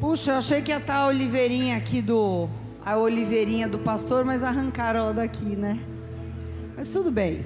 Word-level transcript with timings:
Puxa, 0.00 0.30
eu 0.30 0.36
achei 0.36 0.62
que 0.62 0.70
ia 0.70 0.76
estar 0.76 0.94
a 0.94 1.06
oliveirinha 1.08 1.76
aqui 1.76 2.00
do. 2.00 2.48
A 2.86 2.96
oliveirinha 2.96 3.68
do 3.68 3.80
pastor, 3.80 4.24
mas 4.24 4.44
arrancaram 4.44 5.00
ela 5.00 5.12
daqui, 5.12 5.56
né? 5.56 5.76
Mas 6.76 6.88
tudo 6.90 7.10
bem. 7.10 7.44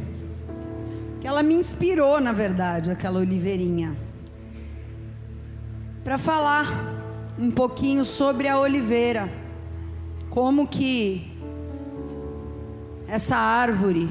Que 1.19 1.27
ela 1.27 1.43
me 1.43 1.55
inspirou, 1.55 2.21
na 2.21 2.31
verdade, 2.33 2.91
aquela 2.91 3.21
oliveirinha. 3.21 3.97
Para 6.05 6.19
falar 6.19 6.67
um 7.39 7.51
pouquinho 7.51 8.05
sobre 8.05 8.49
a 8.49 8.59
oliveira. 8.59 9.33
Como 10.29 10.69
que 10.69 11.33
essa 13.09 13.37
árvore, 13.37 14.11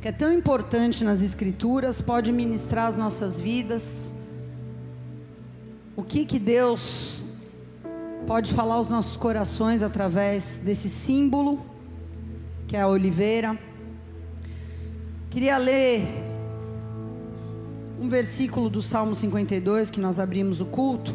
que 0.00 0.08
é 0.08 0.12
tão 0.12 0.32
importante 0.32 1.04
nas 1.04 1.20
escrituras, 1.20 2.00
pode 2.00 2.32
ministrar 2.32 2.86
as 2.86 2.96
nossas 2.96 3.38
vidas. 3.38 4.14
O 5.94 6.02
que 6.02 6.24
que 6.24 6.38
Deus 6.38 7.28
pode 8.26 8.52
falar 8.52 8.74
aos 8.74 8.88
nossos 8.88 9.16
corações 9.16 9.82
através 9.82 10.58
desse 10.58 10.88
símbolo, 10.88 11.60
que 12.66 12.76
é 12.76 12.80
a 12.80 12.88
oliveira. 12.88 13.58
Queria 15.30 15.56
ler 15.56 16.06
um 18.00 18.08
versículo 18.08 18.70
do 18.70 18.80
Salmo 18.80 19.14
52 19.14 19.90
que 19.90 20.00
nós 20.00 20.18
abrimos 20.18 20.60
o 20.60 20.64
culto. 20.64 21.14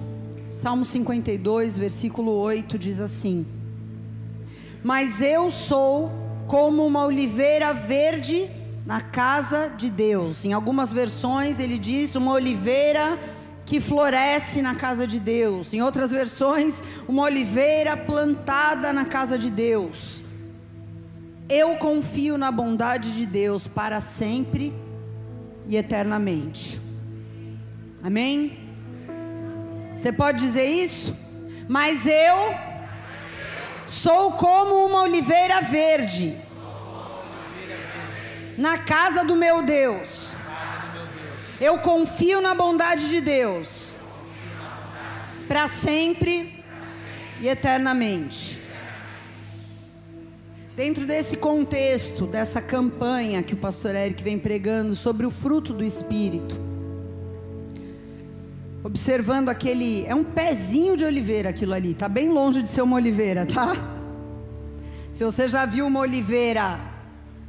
Salmo 0.51 0.85
52, 0.85 1.77
versículo 1.77 2.31
8 2.31 2.77
diz 2.77 2.99
assim: 2.99 3.45
Mas 4.83 5.21
eu 5.21 5.51
sou 5.51 6.11
como 6.47 6.85
uma 6.85 7.05
oliveira 7.05 7.73
verde 7.73 8.49
na 8.85 9.01
casa 9.01 9.69
de 9.75 9.89
Deus. 9.89 10.45
Em 10.45 10.53
algumas 10.53 10.91
versões 10.91 11.59
ele 11.59 11.77
diz 11.77 12.15
uma 12.15 12.31
oliveira 12.33 13.17
que 13.65 13.81
floresce 13.81 14.61
na 14.61 14.75
casa 14.75 15.07
de 15.07 15.19
Deus. 15.19 15.73
Em 15.73 15.81
outras 15.81 16.11
versões, 16.11 16.81
uma 17.07 17.23
oliveira 17.23 17.97
plantada 17.97 18.93
na 18.93 19.05
casa 19.05 19.37
de 19.37 19.49
Deus. 19.49 20.21
Eu 21.49 21.75
confio 21.75 22.37
na 22.37 22.51
bondade 22.51 23.15
de 23.15 23.25
Deus 23.25 23.67
para 23.67 23.99
sempre 23.99 24.73
e 25.67 25.75
eternamente. 25.75 26.79
Amém? 28.03 28.57
Você 29.95 30.13
pode 30.13 30.39
dizer 30.39 30.65
isso? 30.65 31.17
Mas 31.67 32.05
eu 32.05 32.53
sou 33.87 34.33
como 34.33 34.85
uma 34.85 35.01
oliveira 35.01 35.61
verde 35.61 36.35
na 38.57 38.77
casa 38.77 39.23
do 39.23 39.35
meu 39.35 39.63
Deus. 39.63 40.34
Eu 41.59 41.77
confio 41.77 42.41
na 42.41 42.53
bondade 42.53 43.09
de 43.09 43.21
Deus 43.21 43.97
para 45.47 45.67
sempre 45.67 46.63
e 47.39 47.47
eternamente. 47.47 48.61
Dentro 50.75 51.05
desse 51.05 51.37
contexto, 51.37 52.27
dessa 52.27 52.61
campanha 52.61 53.41
que 53.41 53.53
o 53.53 53.57
pastor 53.57 53.95
Eric 53.95 54.21
vem 54.21 54.37
pregando 54.37 54.93
sobre 54.95 55.25
o 55.25 55.29
fruto 55.29 55.71
do 55.71 55.85
Espírito, 55.85 56.57
observando 58.83 59.47
aquele. 59.47 60.05
É 60.05 60.13
um 60.13 60.25
pezinho 60.25 60.97
de 60.97 61.05
oliveira 61.05 61.49
aquilo 61.51 61.73
ali, 61.73 61.91
está 61.91 62.09
bem 62.09 62.27
longe 62.27 62.61
de 62.61 62.67
ser 62.67 62.81
uma 62.81 62.97
oliveira, 62.97 63.45
tá? 63.45 63.71
Se 65.13 65.23
você 65.23 65.47
já 65.47 65.65
viu 65.65 65.87
uma 65.87 66.01
oliveira 66.01 66.77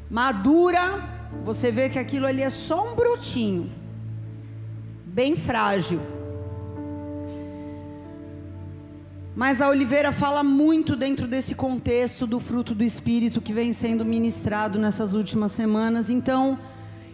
madura, 0.09 1.03
você 1.45 1.73
vê 1.73 1.89
que 1.89 1.99
aquilo 1.99 2.27
ali 2.27 2.43
é 2.43 2.51
só 2.51 2.93
um 2.93 2.95
brotinho 2.95 3.69
bem 5.17 5.35
frágil. 5.35 5.99
Mas 9.35 9.63
a 9.63 9.71
oliveira 9.71 10.13
fala 10.13 10.43
muito 10.43 10.95
dentro 10.95 11.27
desse 11.27 11.55
contexto 11.55 12.27
do 12.27 12.39
fruto 12.39 12.75
do 12.75 12.85
Espírito 12.85 13.41
que 13.41 13.51
vem 13.51 13.73
sendo 13.73 14.05
ministrado 14.05 14.79
nessas 14.79 15.15
últimas 15.15 15.53
semanas. 15.53 16.11
Então, 16.11 16.59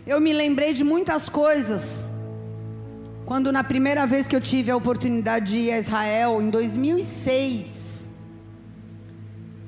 eu 0.05 0.21
me 0.21 0.33
lembrei 0.33 0.73
de 0.73 0.83
muitas 0.83 1.29
coisas. 1.29 2.03
Quando 3.25 3.53
na 3.53 3.63
primeira 3.63 4.05
vez 4.05 4.27
que 4.27 4.35
eu 4.35 4.41
tive 4.41 4.73
a 4.73 4.77
oportunidade 4.77 5.53
de 5.53 5.59
ir 5.59 5.71
a 5.71 5.79
Israel, 5.79 6.43
em 6.43 6.51
2006. 6.51 8.09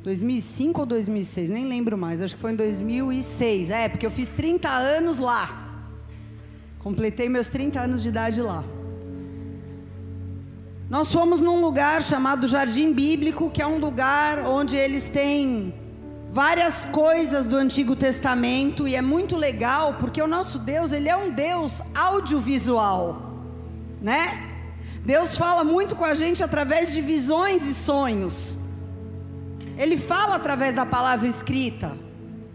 2005 0.03 0.81
ou 0.81 0.87
2006? 0.87 1.51
Nem 1.51 1.69
lembro 1.69 1.97
mais, 1.97 2.21
acho 2.21 2.35
que 2.35 2.41
foi 2.41 2.51
em 2.51 2.57
2006. 2.57 3.71
É, 3.71 3.89
porque 3.89 4.05
eu 4.05 4.11
fiz 4.11 4.29
30 4.29 4.69
anos 4.69 5.21
lá. 5.21 5.64
Completei 6.85 7.31
meus 7.31 7.49
30 7.49 7.81
anos 7.81 8.03
de 8.03 8.11
idade 8.11 8.43
lá. 8.43 8.63
Nós 10.91 11.11
fomos 11.11 11.41
num 11.41 11.63
lugar 11.63 12.03
chamado 12.03 12.47
Jardim 12.47 12.93
Bíblico, 12.93 13.51
que 13.51 13.63
é 13.63 13.67
um 13.67 13.79
lugar 13.79 14.41
onde 14.41 14.77
eles 14.77 15.09
têm 15.09 15.73
várias 16.31 16.85
coisas 16.93 17.47
do 17.47 17.57
Antigo 17.57 17.97
Testamento 17.97 18.87
e 18.87 18.95
é 18.95 19.01
muito 19.01 19.35
legal 19.35 19.97
porque 19.99 20.21
o 20.21 20.27
nosso 20.27 20.59
Deus, 20.59 20.93
ele 20.93 21.09
é 21.09 21.17
um 21.17 21.31
Deus 21.31 21.81
audiovisual, 21.95 23.33
né? 24.03 24.51
Deus 25.07 25.39
fala 25.39 25.65
muito 25.65 25.97
com 25.97 26.05
a 26.05 26.13
gente 26.13 26.45
através 26.45 26.93
de 26.93 27.01
visões 27.01 27.65
e 27.67 27.73
sonhos. 27.73 28.59
Ele 29.79 29.97
fala 29.97 30.37
através 30.37 30.75
da 30.75 30.85
palavra 30.85 31.27
escrita. 31.27 31.97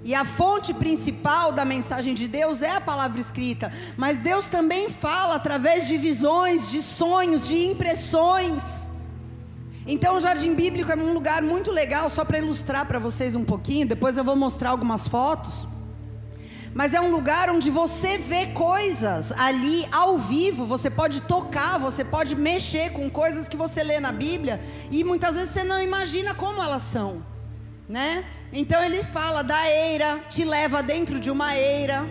E 0.03 0.15
a 0.15 0.23
fonte 0.23 0.73
principal 0.73 1.51
da 1.51 1.65
mensagem 1.65 2.13
de 2.13 2.27
Deus 2.27 2.61
é 2.61 2.71
a 2.71 2.81
palavra 2.81 3.19
escrita, 3.19 3.71
mas 3.97 4.19
Deus 4.19 4.47
também 4.47 4.89
fala 4.89 5.35
através 5.35 5.87
de 5.87 5.97
visões, 5.97 6.71
de 6.71 6.81
sonhos, 6.81 7.45
de 7.45 7.65
impressões. 7.65 8.89
Então, 9.85 10.15
o 10.15 10.21
Jardim 10.21 10.53
Bíblico 10.53 10.91
é 10.91 10.95
um 10.95 11.13
lugar 11.13 11.41
muito 11.41 11.71
legal, 11.71 12.09
só 12.09 12.23
para 12.23 12.37
ilustrar 12.37 12.85
para 12.85 12.99
vocês 12.99 13.35
um 13.35 13.43
pouquinho, 13.43 13.87
depois 13.87 14.17
eu 14.17 14.23
vou 14.23 14.35
mostrar 14.35 14.69
algumas 14.69 15.07
fotos. 15.07 15.67
Mas 16.73 16.93
é 16.93 17.01
um 17.01 17.11
lugar 17.11 17.49
onde 17.49 17.69
você 17.69 18.17
vê 18.17 18.45
coisas 18.47 19.31
ali 19.33 19.85
ao 19.91 20.17
vivo, 20.17 20.65
você 20.65 20.89
pode 20.89 21.21
tocar, 21.21 21.79
você 21.79 22.05
pode 22.05 22.35
mexer 22.35 22.91
com 22.91 23.09
coisas 23.09 23.47
que 23.47 23.57
você 23.57 23.83
lê 23.83 23.99
na 23.99 24.11
Bíblia 24.11 24.61
e 24.91 25.03
muitas 25.03 25.35
vezes 25.35 25.49
você 25.49 25.63
não 25.63 25.81
imagina 25.81 26.35
como 26.35 26.61
elas 26.61 26.83
são, 26.83 27.25
né? 27.87 28.23
Então 28.51 28.83
ele 28.83 29.03
fala 29.03 29.43
da 29.43 29.69
eira, 29.69 30.21
te 30.29 30.43
leva 30.43 30.81
dentro 30.81 31.19
de 31.19 31.29
uma 31.29 31.55
eira, 31.55 32.03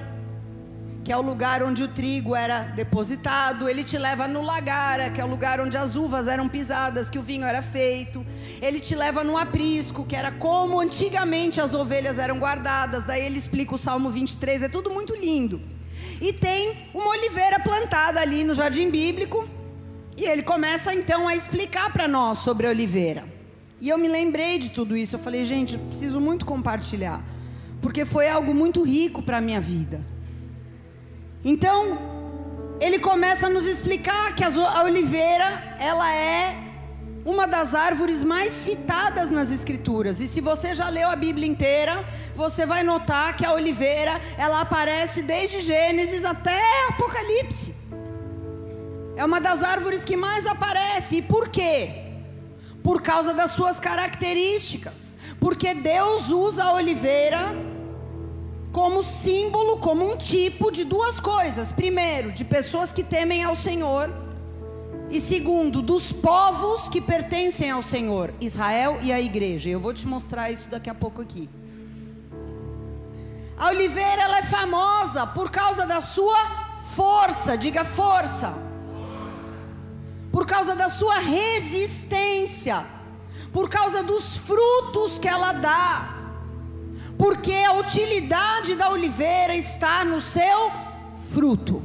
que 1.05 1.13
é 1.13 1.17
o 1.17 1.21
lugar 1.21 1.65
onde 1.65 1.83
o 1.83 1.89
trigo 1.89 2.37
era 2.37 2.61
depositado. 2.61 3.69
Ele 3.69 3.83
te 3.83 3.99
leva 3.99 4.29
no 4.29 4.43
lagara, 4.43 5.11
que 5.11 5.21
é 5.21 5.25
o 5.25 5.27
lugar 5.27 5.61
onde 5.61 5.77
as 5.77 5.97
uvas 5.97 6.29
eram 6.29 6.49
pisadas, 6.49 7.11
que 7.11 7.19
o 7.19 7.23
vinho 7.23 7.45
era 7.45 7.61
feito. 7.61 8.25
Ele 8.63 8.79
te 8.79 8.95
leva 8.95 9.25
no 9.25 9.37
aprisco, 9.37 10.05
que 10.05 10.15
era 10.15 10.31
como 10.31 10.79
antigamente 10.79 11.61
as 11.61 11.75
ovelhas 11.75 12.19
eram 12.19 12.39
guardadas. 12.39 13.05
Daí 13.05 13.23
ele 13.23 13.39
explica 13.39 13.75
o 13.75 13.79
Salmo 13.79 14.09
23, 14.09 14.63
é 14.63 14.69
tudo 14.69 14.91
muito 14.91 15.17
lindo. 15.17 15.61
E 16.21 16.33
tem 16.33 16.77
uma 16.95 17.09
oliveira 17.09 17.59
plantada 17.59 18.21
ali 18.21 18.45
no 18.45 18.55
jardim 18.55 18.91
bíblico. 18.91 19.49
E 20.17 20.25
ele 20.25 20.43
começa 20.45 20.95
então 20.95 21.27
a 21.27 21.35
explicar 21.35 21.93
para 21.93 22.07
nós 22.07 22.39
sobre 22.39 22.67
a 22.69 22.71
oliveira. 22.71 23.38
E 23.81 23.89
eu 23.89 23.99
me 23.99 24.09
lembrei 24.09 24.59
de 24.59 24.71
tudo 24.71 24.97
isso. 24.97 25.17
Eu 25.17 25.21
falei, 25.21 25.45
gente, 25.45 25.75
eu 25.75 25.81
preciso 25.81 26.21
muito 26.21 26.45
compartilhar, 26.45 27.23
porque 27.81 28.05
foi 28.05 28.29
algo 28.29 28.53
muito 28.53 28.83
rico 28.83 29.23
para 29.23 29.39
a 29.39 29.41
minha 29.41 29.61
vida. 29.61 30.01
Então, 31.45 31.99
ele 32.81 32.99
começa 32.99 33.47
a 33.47 33.51
nos 33.51 33.65
explicar 33.65 34.35
que 34.35 34.43
a 34.45 34.83
oliveira, 34.83 35.77
ela 35.79 36.13
é 36.13 36.55
uma 37.25 37.47
das 37.47 37.75
árvores 37.75 38.23
mais 38.23 38.53
citadas 38.53 39.31
nas 39.31 39.51
escrituras. 39.51 40.19
E 40.19 40.27
se 40.27 40.41
você 40.41 40.75
já 40.75 40.89
leu 40.89 41.09
a 41.09 41.17
Bíblia 41.17 41.47
inteira, 41.47 42.05
você 42.35 42.65
vai 42.65 42.83
notar 42.83 43.37
que 43.37 43.45
a 43.45 43.53
oliveira, 43.53 44.21
ela 44.37 44.61
aparece 44.61 45.23
desde 45.23 45.61
Gênesis 45.61 46.25
até 46.25 46.61
Apocalipse. 46.89 47.75
É 49.17 49.25
uma 49.25 49.41
das 49.41 49.63
árvores 49.63 50.05
que 50.05 50.17
mais 50.17 50.47
aparece. 50.47 51.17
E 51.17 51.23
por 51.23 51.49
quê? 51.49 52.08
Por 52.89 53.03
causa 53.03 53.35
das 53.35 53.51
suas 53.51 53.79
características. 53.79 55.15
Porque 55.39 55.75
Deus 55.75 56.31
usa 56.31 56.65
a 56.65 56.73
oliveira 56.73 57.55
como 58.73 59.05
símbolo, 59.05 59.77
como 59.77 60.11
um 60.11 60.17
tipo 60.17 60.73
de 60.73 60.85
duas 60.85 61.21
coisas: 61.21 61.71
primeiro, 61.71 62.33
de 62.33 62.47
pessoas 62.47 62.91
que 62.91 63.05
temem 63.05 63.45
ao 63.45 63.55
Senhor, 63.55 64.09
e 65.11 65.21
segundo, 65.21 65.83
dos 65.83 66.13
povos 66.13 66.89
que 66.89 66.99
pertencem 66.99 67.71
ao 67.71 67.83
Senhor, 67.83 68.33
Israel 68.41 68.99
e 69.03 69.13
a 69.13 69.21
igreja. 69.21 69.69
Eu 69.69 69.81
vou 69.81 69.93
te 69.93 70.07
mostrar 70.07 70.51
isso 70.51 70.71
daqui 70.71 70.89
a 70.89 70.95
pouco 70.95 71.21
aqui. 71.21 71.47
A 73.59 73.69
oliveira 73.69 74.23
ela 74.23 74.39
é 74.39 74.43
famosa 74.45 75.27
por 75.27 75.51
causa 75.51 75.85
da 75.85 76.01
sua 76.01 76.39
força, 76.97 77.55
diga 77.55 77.85
força 77.85 78.68
por 80.31 80.47
causa 80.47 80.75
da 80.75 80.89
sua 80.89 81.19
resistência, 81.19 82.85
por 83.53 83.69
causa 83.69 84.03
dos 84.03 84.37
frutos 84.37 85.19
que 85.19 85.29
ela 85.29 85.53
dá, 85.53 86.15
porque 87.17 87.53
a 87.55 87.73
utilidade 87.73 88.75
da 88.75 88.91
oliveira 88.91 89.55
está 89.55 90.05
no 90.05 90.21
seu 90.21 90.71
fruto. 91.33 91.83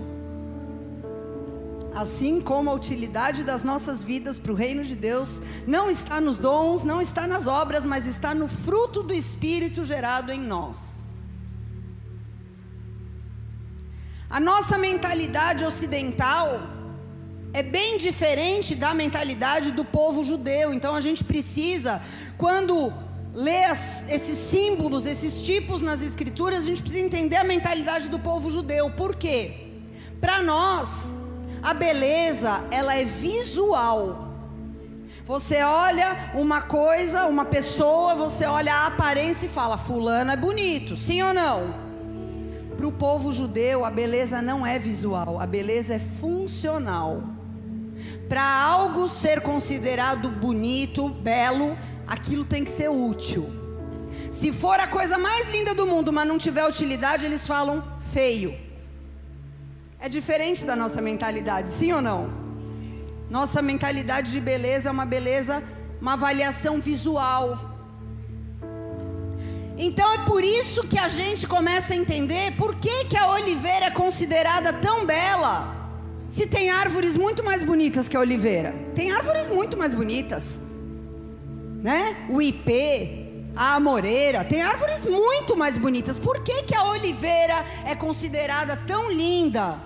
Assim 1.95 2.41
como 2.41 2.71
a 2.71 2.73
utilidade 2.73 3.43
das 3.43 3.63
nossas 3.63 4.03
vidas 4.03 4.39
para 4.39 4.51
o 4.51 4.55
reino 4.55 4.83
de 4.83 4.95
Deus 4.95 5.41
não 5.67 5.91
está 5.91 6.19
nos 6.19 6.39
dons, 6.39 6.83
não 6.83 6.99
está 6.99 7.27
nas 7.27 7.45
obras, 7.45 7.85
mas 7.85 8.07
está 8.07 8.33
no 8.33 8.47
fruto 8.47 9.03
do 9.03 9.13
Espírito 9.13 9.83
gerado 9.83 10.31
em 10.31 10.39
nós. 10.39 11.03
A 14.27 14.39
nossa 14.39 14.79
mentalidade 14.79 15.63
ocidental 15.63 16.59
é 17.53 17.61
bem 17.61 17.99
diferente 17.99 18.73
da 18.73 18.93
mentalidade 18.95 19.71
do 19.71 19.85
povo 19.85 20.23
judeu, 20.23 20.73
então 20.73 20.95
a 20.95 21.01
gente 21.01 21.23
precisa, 21.23 22.01
quando 22.37 22.91
lê 23.33 23.63
as, 23.65 24.09
esses 24.09 24.37
símbolos, 24.37 25.05
esses 25.05 25.41
tipos 25.41 25.81
nas 25.81 26.01
escrituras, 26.01 26.63
a 26.63 26.67
gente 26.67 26.81
precisa 26.81 27.05
entender 27.05 27.35
a 27.35 27.43
mentalidade 27.43 28.09
do 28.09 28.17
povo 28.17 28.49
judeu. 28.49 28.89
Por 28.89 29.15
quê? 29.15 29.51
Para 30.19 30.41
nós, 30.41 31.13
a 31.61 31.73
beleza, 31.73 32.63
ela 32.71 32.95
é 32.95 33.05
visual. 33.05 34.29
Você 35.25 35.61
olha 35.61 36.31
uma 36.33 36.61
coisa, 36.61 37.25
uma 37.27 37.45
pessoa, 37.45 38.15
você 38.15 38.45
olha 38.45 38.73
a 38.73 38.87
aparência 38.87 39.45
e 39.45 39.49
fala: 39.49 39.77
Fulano 39.77 40.31
é 40.31 40.35
bonito, 40.35 40.97
sim 40.97 41.21
ou 41.21 41.33
não? 41.33 41.73
Para 42.75 42.87
o 42.87 42.91
povo 42.91 43.31
judeu, 43.31 43.85
a 43.85 43.89
beleza 43.89 44.41
não 44.41 44.65
é 44.65 44.77
visual, 44.77 45.39
a 45.39 45.45
beleza 45.45 45.93
é 45.93 45.99
funcional. 45.99 47.32
Para 48.33 48.49
algo 48.51 49.07
ser 49.07 49.41
considerado 49.41 50.27
bonito, 50.27 51.07
belo, 51.07 51.77
aquilo 52.07 52.43
tem 52.43 52.63
que 52.65 52.71
ser 52.71 52.89
útil. 52.89 53.45
Se 54.31 54.51
for 54.51 54.79
a 54.79 54.87
coisa 54.87 55.19
mais 55.19 55.47
linda 55.51 55.75
do 55.75 55.85
mundo, 55.85 56.11
mas 56.11 56.27
não 56.27 56.39
tiver 56.39 56.67
utilidade, 56.67 57.27
eles 57.27 57.45
falam 57.47 57.83
feio. 58.11 58.57
É 59.99 60.09
diferente 60.09 60.65
da 60.65 60.75
nossa 60.75 60.99
mentalidade, 60.99 61.69
sim 61.69 61.93
ou 61.93 62.01
não? 62.01 62.27
Nossa 63.29 63.61
mentalidade 63.61 64.31
de 64.31 64.39
beleza 64.39 64.89
é 64.89 64.91
uma 64.91 65.05
beleza, 65.05 65.61
uma 66.01 66.13
avaliação 66.13 66.81
visual. 66.81 67.59
Então 69.77 70.11
é 70.11 70.25
por 70.25 70.43
isso 70.43 70.87
que 70.87 70.97
a 70.97 71.07
gente 71.07 71.45
começa 71.45 71.93
a 71.93 71.97
entender 71.97 72.53
por 72.53 72.73
que, 72.77 73.05
que 73.05 73.15
a 73.15 73.29
oliveira 73.29 73.85
é 73.85 73.91
considerada 73.91 74.73
tão 74.73 75.05
bela. 75.05 75.82
Se 76.33 76.47
tem 76.47 76.69
árvores 76.69 77.15
muito 77.15 77.43
mais 77.43 77.63
bonitas 77.63 78.07
que 78.09 78.17
a 78.17 78.19
oliveira, 78.19 78.73
tem 78.95 79.11
árvores 79.11 79.47
muito 79.47 79.77
mais 79.77 79.93
bonitas 79.93 80.61
né? 81.83 82.15
O 82.29 82.41
ipê, 82.41 83.43
a 83.53 83.75
amoreira, 83.75 84.45
tem 84.45 84.61
árvores 84.61 85.03
muito 85.03 85.55
mais 85.57 85.77
bonitas. 85.77 86.17
Por 86.17 86.41
que, 86.41 86.63
que 86.63 86.73
a 86.73 86.85
oliveira 86.85 87.65
é 87.85 87.93
considerada 87.93 88.79
tão 88.87 89.11
linda 89.11 89.77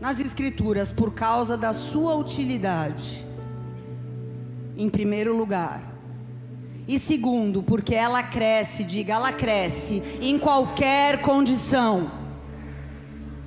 nas 0.00 0.18
escrituras? 0.18 0.90
Por 0.90 1.12
causa 1.12 1.54
da 1.54 1.74
sua 1.74 2.14
utilidade. 2.14 3.26
Em 4.78 4.88
primeiro 4.88 5.36
lugar. 5.36 5.82
E 6.88 6.98
segundo, 6.98 7.62
porque 7.62 7.94
ela 7.94 8.22
cresce, 8.22 8.82
diga, 8.82 9.12
ela 9.12 9.30
cresce 9.30 10.02
em 10.22 10.38
qualquer 10.38 11.20
condição. 11.20 12.10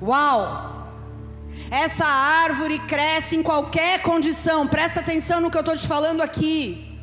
Uau! 0.00 0.65
Essa 1.70 2.06
árvore 2.06 2.78
cresce 2.80 3.36
em 3.36 3.42
qualquer 3.42 4.00
condição. 4.02 4.66
Presta 4.66 5.00
atenção 5.00 5.40
no 5.40 5.50
que 5.50 5.56
eu 5.56 5.60
estou 5.60 5.76
te 5.76 5.86
falando 5.86 6.20
aqui. 6.20 6.98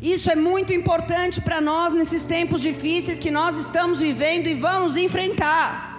Isso 0.00 0.30
é 0.30 0.34
muito 0.34 0.72
importante 0.72 1.40
para 1.40 1.60
nós 1.60 1.94
nesses 1.94 2.24
tempos 2.24 2.60
difíceis 2.60 3.20
que 3.20 3.30
nós 3.30 3.56
estamos 3.56 4.00
vivendo 4.00 4.48
e 4.48 4.54
vamos 4.54 4.96
enfrentar. 4.96 5.92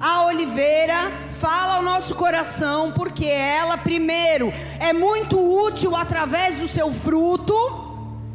A 0.00 0.26
oliveira 0.26 1.10
fala 1.40 1.76
ao 1.76 1.82
nosso 1.82 2.14
coração 2.14 2.92
porque 2.92 3.26
ela, 3.26 3.78
primeiro, 3.78 4.52
é 4.80 4.92
muito 4.92 5.38
útil 5.38 5.94
através 5.94 6.56
do 6.56 6.68
seu 6.68 6.92
fruto, 6.92 7.54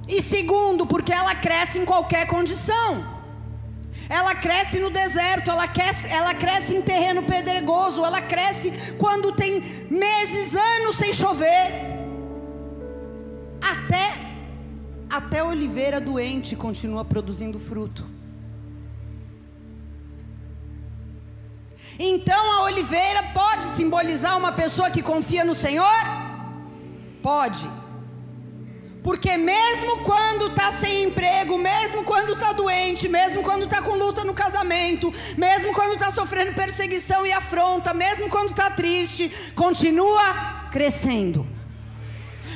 e 0.07 0.21
segundo, 0.21 0.85
porque 0.85 1.11
ela 1.11 1.33
cresce 1.35 1.79
em 1.79 1.85
qualquer 1.85 2.27
condição. 2.27 3.22
Ela 4.09 4.35
cresce 4.35 4.79
no 4.79 4.89
deserto, 4.89 5.49
ela 5.49 5.67
cresce, 5.67 6.07
ela 6.07 6.33
cresce 6.33 6.75
em 6.75 6.81
terreno 6.81 7.23
pedregoso, 7.23 8.05
ela 8.05 8.21
cresce 8.21 8.71
quando 8.97 9.31
tem 9.31 9.61
meses, 9.89 10.53
anos 10.55 10.97
sem 10.97 11.13
chover. 11.13 11.71
Até 13.61 14.23
até 15.09 15.39
a 15.39 15.45
oliveira 15.45 16.01
doente 16.01 16.55
continua 16.55 17.05
produzindo 17.05 17.59
fruto. 17.59 18.03
Então 21.99 22.51
a 22.53 22.63
oliveira 22.63 23.21
pode 23.31 23.65
simbolizar 23.65 24.35
uma 24.35 24.51
pessoa 24.51 24.89
que 24.89 25.03
confia 25.03 25.45
no 25.45 25.53
Senhor? 25.53 25.85
Pode. 27.21 27.69
Porque 29.03 29.35
mesmo 29.35 29.97
quando 29.99 30.47
está 30.47 30.71
sem 30.71 31.03
emprego, 31.03 31.57
mesmo 31.57 32.05
quando 32.05 32.33
está 32.33 32.53
doente, 32.53 33.09
mesmo 33.09 33.43
quando 33.43 33.65
está 33.65 33.81
com 33.81 33.95
luta 33.95 34.23
no 34.23 34.33
casamento, 34.33 35.13
mesmo 35.37 35.73
quando 35.73 35.95
está 35.95 36.09
sofrendo 36.09 36.53
perseguição 36.53 37.25
e 37.25 37.33
afronta, 37.33 37.93
mesmo 37.93 38.29
quando 38.29 38.51
está 38.51 38.69
triste, 38.71 39.29
continua 39.53 40.69
crescendo, 40.71 41.45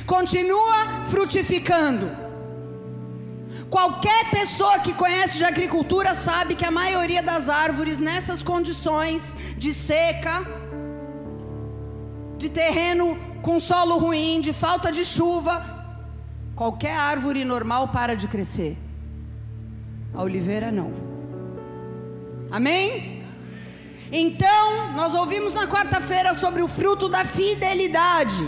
continua 0.06 1.06
frutificando. 1.10 2.26
Qualquer 3.70 4.30
pessoa 4.30 4.80
que 4.80 4.94
conhece 4.94 5.38
de 5.38 5.44
agricultura 5.44 6.16
sabe 6.16 6.56
que 6.56 6.64
a 6.64 6.72
maioria 6.72 7.22
das 7.22 7.50
árvores 7.50 8.00
nessas 8.00 8.42
condições 8.42 9.36
de 9.58 9.74
seca, 9.74 10.48
de 12.38 12.48
terreno 12.48 13.20
com 13.42 13.60
solo 13.60 13.98
ruim, 13.98 14.40
de 14.40 14.54
falta 14.54 14.90
de 14.90 15.04
chuva, 15.04 15.76
qualquer 16.57 16.98
árvore 16.98 17.45
normal 17.45 17.88
para 17.89 18.15
de 18.15 18.27
crescer. 18.27 18.75
A 20.13 20.24
oliveira 20.24 20.71
não. 20.71 20.92
Amém? 22.51 23.24
Então, 24.12 24.92
nós 24.94 25.13
ouvimos 25.13 25.54
na 25.54 25.68
quarta-feira 25.68 26.33
sobre 26.33 26.63
o 26.63 26.68
fruto 26.68 27.07
da 27.07 27.24
fidelidade. 27.24 28.48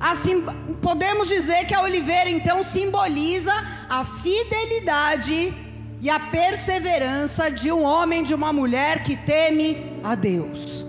Assim, 0.00 0.44
podemos 0.82 1.28
dizer 1.28 1.66
que 1.66 1.74
a 1.74 1.82
oliveira 1.82 2.28
então 2.28 2.64
simboliza 2.64 3.54
a 3.88 4.04
fidelidade 4.04 5.54
e 6.00 6.10
a 6.10 6.18
perseverança 6.18 7.48
de 7.50 7.70
um 7.70 7.84
homem, 7.84 8.24
de 8.24 8.34
uma 8.34 8.52
mulher 8.52 9.04
que 9.04 9.16
teme 9.16 10.00
a 10.02 10.16
Deus. 10.16 10.83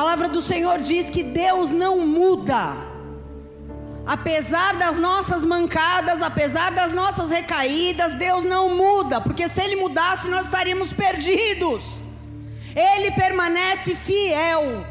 Palavra 0.00 0.30
do 0.30 0.40
Senhor 0.40 0.78
diz 0.78 1.10
que 1.10 1.22
Deus 1.22 1.70
não 1.70 2.06
muda. 2.06 2.74
Apesar 4.06 4.74
das 4.76 4.96
nossas 4.96 5.44
mancadas, 5.44 6.22
apesar 6.22 6.72
das 6.72 6.90
nossas 6.94 7.28
recaídas, 7.30 8.14
Deus 8.14 8.42
não 8.42 8.74
muda, 8.74 9.20
porque 9.20 9.46
se 9.46 9.60
Ele 9.60 9.76
mudasse, 9.76 10.26
nós 10.28 10.46
estaríamos 10.46 10.90
perdidos. 10.90 11.82
Ele 12.74 13.10
permanece 13.10 13.94
fiel. 13.94 14.86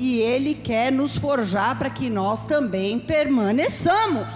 e 0.00 0.20
Ele 0.20 0.54
quer 0.54 0.92
nos 0.92 1.16
forjar 1.18 1.76
para 1.76 1.90
que 1.90 2.08
nós 2.08 2.44
também 2.44 3.00
permaneçamos. 3.00 4.28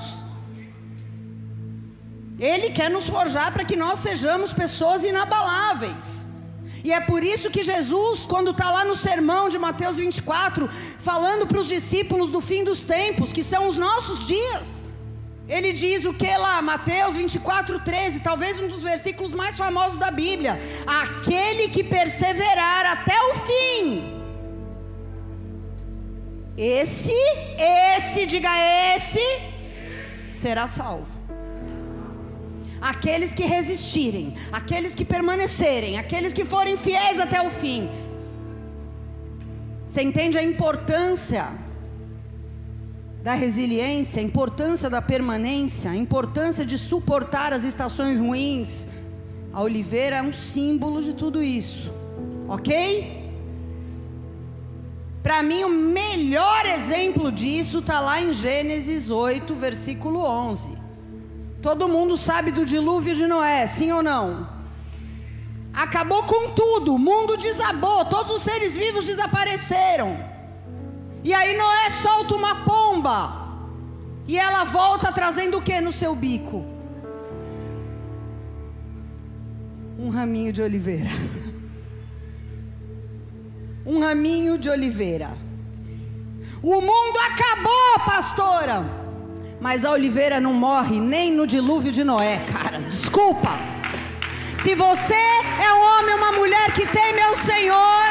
Ele 2.40 2.70
quer 2.70 2.90
nos 2.90 3.08
forjar 3.08 3.52
para 3.52 3.64
que 3.64 3.76
nós 3.76 4.00
sejamos 4.00 4.52
pessoas 4.52 5.04
inabaláveis. 5.04 6.22
E 6.84 6.92
é 6.92 7.00
por 7.00 7.22
isso 7.22 7.50
que 7.50 7.62
Jesus, 7.62 8.20
quando 8.26 8.50
está 8.50 8.70
lá 8.70 8.84
no 8.84 8.94
sermão 8.94 9.48
de 9.48 9.58
Mateus 9.58 9.96
24, 9.96 10.68
falando 10.98 11.46
para 11.46 11.58
os 11.58 11.68
discípulos 11.68 12.28
do 12.28 12.40
fim 12.40 12.64
dos 12.64 12.82
tempos, 12.82 13.32
que 13.32 13.44
são 13.44 13.68
os 13.68 13.76
nossos 13.76 14.26
dias, 14.26 14.82
ele 15.48 15.72
diz 15.72 16.04
o 16.04 16.14
que 16.14 16.36
lá? 16.36 16.60
Mateus 16.62 17.16
24, 17.16 17.80
13, 17.80 18.20
talvez 18.20 18.58
um 18.58 18.68
dos 18.68 18.80
versículos 18.80 19.32
mais 19.32 19.56
famosos 19.56 19.98
da 19.98 20.10
Bíblia: 20.10 20.58
Aquele 20.86 21.68
que 21.68 21.84
perseverar 21.84 22.86
até 22.86 23.20
o 23.30 23.34
fim, 23.34 24.22
esse, 26.56 27.14
esse, 27.58 28.26
diga 28.26 28.50
esse, 28.94 29.20
será 30.32 30.66
salvo. 30.66 31.11
Aqueles 32.82 33.32
que 33.32 33.44
resistirem, 33.44 34.34
aqueles 34.50 34.92
que 34.92 35.04
permanecerem, 35.04 35.98
aqueles 35.98 36.32
que 36.32 36.44
forem 36.44 36.76
fiéis 36.76 37.20
até 37.20 37.40
o 37.40 37.48
fim. 37.48 37.88
Você 39.86 40.02
entende 40.02 40.36
a 40.36 40.42
importância 40.42 41.46
da 43.22 43.34
resiliência, 43.34 44.20
a 44.20 44.24
importância 44.24 44.90
da 44.90 45.00
permanência, 45.00 45.92
a 45.92 45.96
importância 45.96 46.66
de 46.66 46.76
suportar 46.76 47.52
as 47.52 47.62
estações 47.62 48.18
ruins? 48.18 48.88
A 49.52 49.62
oliveira 49.62 50.16
é 50.16 50.22
um 50.22 50.32
símbolo 50.32 51.00
de 51.00 51.12
tudo 51.12 51.40
isso, 51.40 51.92
ok? 52.48 53.22
Para 55.22 55.40
mim, 55.40 55.62
o 55.62 55.68
melhor 55.68 56.66
exemplo 56.66 57.30
disso 57.30 57.78
está 57.78 58.00
lá 58.00 58.20
em 58.20 58.32
Gênesis 58.32 59.08
8, 59.08 59.54
versículo 59.54 60.18
11. 60.24 60.81
Todo 61.62 61.88
mundo 61.88 62.18
sabe 62.18 62.50
do 62.50 62.66
dilúvio 62.66 63.14
de 63.14 63.26
Noé, 63.26 63.68
sim 63.68 63.92
ou 63.92 64.02
não? 64.02 64.48
Acabou 65.72 66.24
com 66.24 66.50
tudo, 66.50 66.94
o 66.94 66.98
mundo 66.98 67.36
desabou, 67.36 68.04
todos 68.04 68.32
os 68.32 68.42
seres 68.42 68.74
vivos 68.74 69.04
desapareceram. 69.04 70.18
E 71.22 71.32
aí 71.32 71.56
Noé 71.56 71.90
solta 72.02 72.34
uma 72.34 72.64
pomba. 72.64 73.40
E 74.26 74.36
ela 74.36 74.64
volta 74.64 75.12
trazendo 75.12 75.58
o 75.58 75.62
que 75.62 75.80
no 75.80 75.92
seu 75.92 76.14
bico? 76.16 76.64
Um 79.98 80.10
raminho 80.10 80.52
de 80.52 80.62
oliveira. 80.62 81.10
Um 83.84 83.98
raminho 83.98 84.56
de 84.56 84.70
oliveira. 84.70 85.36
O 86.62 86.80
mundo 86.80 87.18
acabou, 87.32 88.06
pastora. 88.06 89.01
Mas 89.62 89.84
a 89.84 89.92
oliveira 89.92 90.40
não 90.40 90.52
morre 90.52 90.98
nem 90.98 91.30
no 91.32 91.46
dilúvio 91.46 91.92
de 91.92 92.02
Noé, 92.02 92.44
cara. 92.52 92.80
Desculpa. 92.80 93.50
Se 94.60 94.74
você 94.74 95.14
é 95.14 95.72
um 95.72 96.00
homem 96.00 96.14
ou 96.14 96.18
uma 96.18 96.32
mulher 96.32 96.72
que 96.72 96.84
teme 96.84 97.20
ao 97.22 97.36
Senhor, 97.36 98.02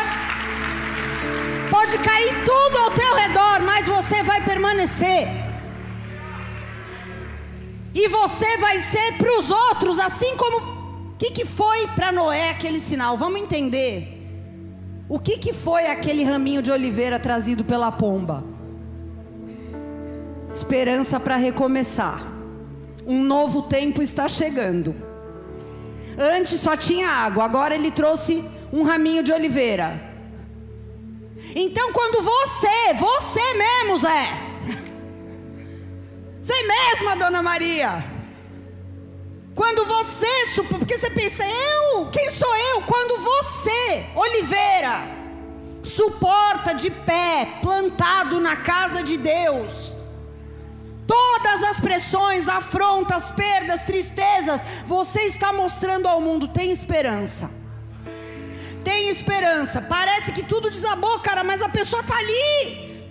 pode 1.69 1.97
cair 1.97 2.33
tudo 2.45 2.77
ao 2.77 2.91
teu 2.91 3.15
redor, 3.15 3.61
mas 3.65 3.85
você 3.85 4.23
vai 4.23 4.41
permanecer. 4.45 5.27
E 7.93 8.07
você 8.07 8.57
vai 8.57 8.79
ser 8.79 9.17
para 9.17 9.37
os 9.37 9.51
outros, 9.51 9.99
assim 9.99 10.37
como 10.37 10.57
o 10.57 11.17
que, 11.17 11.31
que 11.31 11.45
foi 11.45 11.85
para 11.87 12.13
Noé 12.13 12.51
aquele 12.51 12.79
sinal? 12.79 13.17
Vamos 13.17 13.41
entender. 13.41 14.17
O 15.09 15.19
que, 15.19 15.37
que 15.37 15.51
foi 15.51 15.87
aquele 15.87 16.23
raminho 16.23 16.61
de 16.61 16.71
oliveira 16.71 17.19
trazido 17.19 17.65
pela 17.65 17.91
pomba? 17.91 18.50
Esperança 20.53 21.19
para 21.19 21.37
recomeçar. 21.37 22.21
Um 23.05 23.23
novo 23.23 23.63
tempo 23.63 24.01
está 24.01 24.27
chegando. 24.27 24.95
Antes 26.17 26.59
só 26.59 26.75
tinha 26.75 27.07
água, 27.07 27.45
agora 27.45 27.73
ele 27.73 27.89
trouxe 27.89 28.43
um 28.71 28.83
raminho 28.83 29.23
de 29.23 29.31
oliveira. 29.31 29.99
Então, 31.55 31.91
quando 31.91 32.21
você, 32.21 32.93
você 32.93 33.53
mesmo, 33.53 33.99
Zé, 33.99 34.27
você 36.39 36.63
mesma, 36.63 37.15
Dona 37.15 37.41
Maria, 37.41 38.03
quando 39.55 39.85
você, 39.85 40.27
porque 40.69 40.97
você 40.97 41.09
pensa, 41.09 41.43
eu, 41.45 42.05
quem 42.07 42.29
sou 42.29 42.55
eu? 42.55 42.81
Quando 42.81 43.21
você, 43.21 44.05
Oliveira, 44.15 45.01
suporta 45.83 46.73
de 46.73 46.89
pé, 46.89 47.47
plantado 47.61 48.39
na 48.39 48.55
casa 48.55 49.03
de 49.03 49.17
Deus, 49.17 49.90
todas 51.11 51.63
as 51.63 51.79
pressões, 51.81 52.47
afrontas, 52.47 53.31
perdas, 53.31 53.81
tristezas, 53.83 54.61
você 54.87 55.23
está 55.23 55.51
mostrando 55.51 56.07
ao 56.07 56.21
mundo: 56.21 56.47
tem 56.47 56.71
esperança. 56.71 57.51
Tem 58.81 59.09
esperança. 59.09 59.81
Parece 59.81 60.31
que 60.31 60.41
tudo 60.41 60.71
desabou, 60.71 61.19
cara, 61.19 61.43
mas 61.43 61.61
a 61.61 61.67
pessoa 61.67 62.01
está 62.01 62.17
ali. 62.17 63.03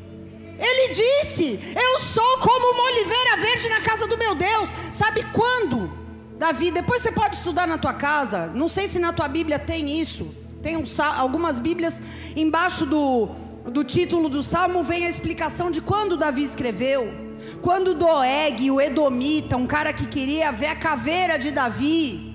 Ele 0.59 0.95
disse: 0.95 1.61
Eu 1.76 2.00
sou 2.00 2.38
como 2.38 2.73
uma 2.75 2.85
oliveira 2.85 3.37
verde 3.37 3.69
na 3.69 3.83
casa 3.83 4.07
do 4.07 4.16
meu 4.16 4.35
Deus. 4.35 4.71
Sabe 4.92 5.23
quando? 5.35 5.92
Davi, 6.38 6.71
depois 6.71 7.02
você 7.02 7.12
pode 7.12 7.37
estudar 7.37 7.66
na 7.66 7.76
tua 7.76 7.92
casa. 7.92 8.47
Não 8.47 8.69
sei 8.69 8.88
se 8.88 8.99
na 8.99 9.12
tua 9.12 9.28
Bíblia 9.28 9.59
tem 9.59 10.00
isso. 10.00 10.35
Tem 10.62 10.75
um, 10.75 10.85
algumas 11.16 11.59
Bíblias 11.59 12.02
embaixo 12.35 12.87
do, 12.87 13.28
do 13.66 13.85
título 13.85 14.30
do 14.30 14.42
salmo 14.42 14.83
vem 14.83 15.07
a 15.07 15.11
explicação 15.11 15.71
de 15.71 15.83
quando 15.83 16.16
Davi 16.16 16.45
escreveu. 16.45 17.29
Quando 17.62 17.94
Doeg, 17.94 18.70
o 18.70 18.80
Edomita, 18.80 19.56
um 19.56 19.66
cara 19.66 19.92
que 19.92 20.06
queria 20.06 20.50
ver 20.50 20.68
a 20.68 20.76
caveira 20.76 21.38
de 21.38 21.50
Davi, 21.50 22.34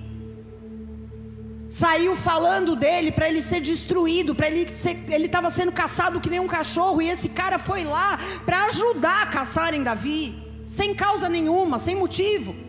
saiu 1.68 2.14
falando 2.14 2.76
dele 2.76 3.10
para 3.10 3.28
ele 3.28 3.42
ser 3.42 3.60
destruído, 3.60 4.34
para 4.34 4.48
ele 4.48 4.68
ser, 4.70 5.04
ele 5.08 5.26
estava 5.26 5.50
sendo 5.50 5.72
caçado 5.72 6.20
que 6.20 6.30
nem 6.30 6.40
um 6.40 6.46
cachorro 6.46 7.02
e 7.02 7.08
esse 7.08 7.28
cara 7.28 7.58
foi 7.58 7.84
lá 7.84 8.18
para 8.44 8.66
ajudar 8.66 9.22
a 9.22 9.26
caçarem 9.26 9.82
Davi, 9.82 10.34
sem 10.66 10.94
causa 10.94 11.28
nenhuma, 11.28 11.78
sem 11.78 11.96
motivo 11.96 12.66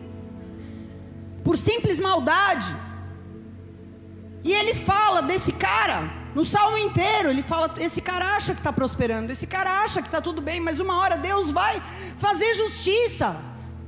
por 1.48 1.56
simples 1.56 1.98
maldade. 1.98 2.76
E 4.44 4.52
ele 4.52 4.74
fala 4.74 5.22
desse 5.22 5.50
cara, 5.52 6.02
no 6.34 6.44
salmo 6.44 6.76
inteiro, 6.78 7.30
ele 7.30 7.42
fala: 7.42 7.74
esse 7.78 8.00
cara 8.00 8.34
acha 8.36 8.52
que 8.52 8.60
está 8.60 8.72
prosperando, 8.72 9.30
esse 9.30 9.46
cara 9.46 9.82
acha 9.82 10.00
que 10.00 10.08
está 10.08 10.20
tudo 10.20 10.40
bem, 10.40 10.60
mas 10.60 10.80
uma 10.80 10.98
hora 10.98 11.16
Deus 11.16 11.50
vai 11.50 11.82
fazer 12.18 12.54
justiça. 12.54 13.36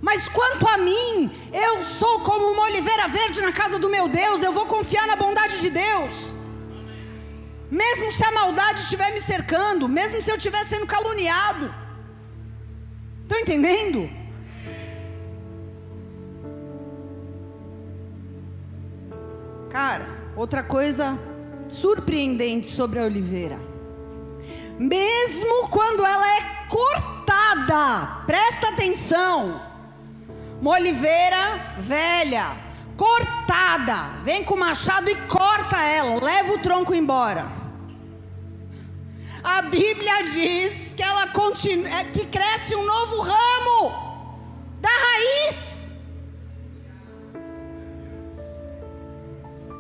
Mas 0.01 0.29
quanto 0.29 0.67
a 0.67 0.79
mim, 0.79 1.31
eu 1.53 1.85
sou 1.85 2.21
como 2.21 2.53
uma 2.53 2.63
oliveira 2.63 3.07
verde 3.07 3.43
na 3.43 3.53
casa 3.53 3.79
do 3.79 3.91
meu 3.91 4.09
Deus, 4.09 4.43
eu 4.43 4.53
vou 4.53 4.65
confiar 4.65 5.07
na 5.07 5.15
bondade 5.15 5.61
de 5.61 5.69
Deus. 5.69 6.33
Mesmo 7.71 8.11
se 8.11 8.25
a 8.25 8.33
maldade 8.33 8.81
estiver 8.81 9.13
me 9.13 9.21
cercando, 9.21 9.87
mesmo 9.87 10.23
se 10.23 10.31
eu 10.31 10.37
estiver 10.37 10.65
sendo 10.65 10.87
caluniado. 10.87 11.73
Estão 13.23 13.39
entendendo? 13.39 14.11
Cara, 19.69 20.05
outra 20.35 20.65
coisa 20.65 21.17
surpreendente 21.71 22.67
sobre 22.67 22.99
a 22.99 23.05
oliveira. 23.05 23.59
Mesmo 24.79 25.69
quando 25.69 26.05
ela 26.05 26.37
é 26.37 26.67
cortada, 26.69 28.25
presta 28.27 28.69
atenção. 28.69 29.61
Uma 30.61 30.73
oliveira 30.73 31.77
velha, 31.79 32.57
cortada, 32.97 34.21
vem 34.25 34.45
com 34.45 34.55
o 34.55 34.59
machado 34.59 35.09
e 35.09 35.15
corta 35.27 35.83
ela, 35.83 36.23
leva 36.23 36.53
o 36.55 36.59
tronco 36.59 36.95
embora. 36.95 37.47
A 39.43 39.63
Bíblia 39.63 40.25
diz 40.25 40.93
que 40.95 41.03
ela 41.03 41.29
continua, 41.29 41.89
é, 41.89 42.05
que 42.05 42.27
cresce 42.27 42.75
um 42.77 42.85
novo 42.85 43.23
ramo 43.23 44.41
da 44.81 44.89
raiz. 44.89 45.93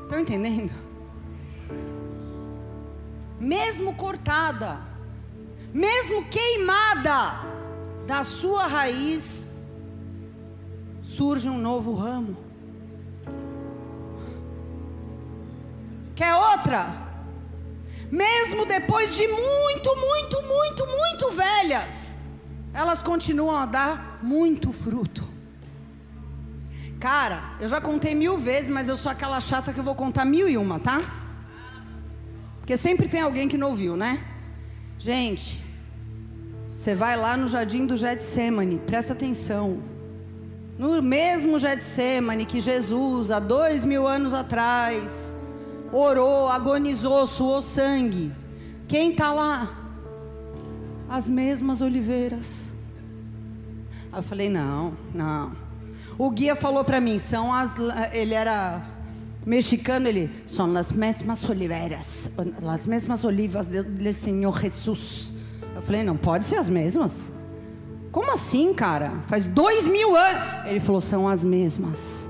Estão 0.04 0.20
entendendo? 0.20 0.72
Mesmo 3.40 3.94
cortada, 3.94 4.78
mesmo 5.72 6.24
queimada, 6.26 7.48
da 8.06 8.22
sua 8.22 8.66
raiz 8.66 9.50
surge 11.02 11.48
um 11.48 11.58
novo 11.58 11.94
ramo. 11.94 12.36
Quer 16.14 16.34
outra? 16.34 16.86
Mesmo 18.10 18.66
depois 18.66 19.16
de 19.16 19.26
muito, 19.26 19.96
muito, 19.96 20.42
muito, 20.42 20.86
muito 20.86 21.30
velhas, 21.30 22.18
elas 22.74 23.00
continuam 23.00 23.56
a 23.56 23.64
dar 23.64 24.18
muito 24.22 24.72
fruto. 24.72 25.22
Cara, 26.98 27.40
eu 27.58 27.68
já 27.68 27.80
contei 27.80 28.14
mil 28.14 28.36
vezes, 28.36 28.68
mas 28.68 28.86
eu 28.86 28.96
sou 28.96 29.10
aquela 29.10 29.40
chata 29.40 29.72
que 29.72 29.80
eu 29.80 29.84
vou 29.84 29.94
contar 29.94 30.26
mil 30.26 30.46
e 30.46 30.58
uma, 30.58 30.78
tá? 30.78 31.00
Porque 32.70 32.80
sempre 32.80 33.08
tem 33.08 33.20
alguém 33.20 33.48
que 33.48 33.58
não 33.58 33.70
ouviu, 33.70 33.96
né? 33.96 34.20
Gente, 34.96 35.60
você 36.72 36.94
vai 36.94 37.16
lá 37.16 37.36
no 37.36 37.48
jardim 37.48 37.84
do 37.84 37.96
Getsemane, 37.96 38.78
presta 38.78 39.12
atenção. 39.12 39.82
No 40.78 41.02
mesmo 41.02 41.58
Getsemane 41.58 42.46
que 42.46 42.60
Jesus, 42.60 43.32
há 43.32 43.40
dois 43.40 43.84
mil 43.84 44.06
anos 44.06 44.32
atrás, 44.32 45.36
orou, 45.90 46.48
agonizou, 46.48 47.26
suou 47.26 47.60
sangue. 47.60 48.32
Quem 48.86 49.10
está 49.10 49.32
lá? 49.32 49.68
As 51.08 51.28
mesmas 51.28 51.80
oliveiras. 51.80 52.70
Aí 54.12 54.20
eu 54.20 54.22
falei: 54.22 54.48
não, 54.48 54.96
não. 55.12 55.56
O 56.16 56.30
guia 56.30 56.54
falou 56.54 56.84
para 56.84 57.00
mim, 57.00 57.18
são 57.18 57.52
as. 57.52 57.74
Ele 58.12 58.32
era 58.32 58.80
mexicano, 59.44 60.08
ele. 60.08 60.30
São 60.46 60.76
as 60.76 60.92
mesmas 60.92 61.48
oliveiras, 61.48 62.30
as 62.66 62.86
mesmas 62.86 63.24
olivas 63.24 63.68
do 63.68 64.12
Senhor 64.12 64.60
Jesus. 64.60 65.32
Eu 65.74 65.82
falei, 65.82 66.02
não 66.02 66.16
pode 66.16 66.44
ser 66.44 66.56
as 66.56 66.68
mesmas. 66.68 67.32
Como 68.12 68.30
assim, 68.32 68.74
cara? 68.74 69.12
Faz 69.28 69.46
dois 69.46 69.86
mil 69.86 70.16
anos. 70.16 70.66
Ele 70.66 70.80
falou, 70.80 71.00
são 71.00 71.28
as 71.28 71.44
mesmas. 71.44 72.26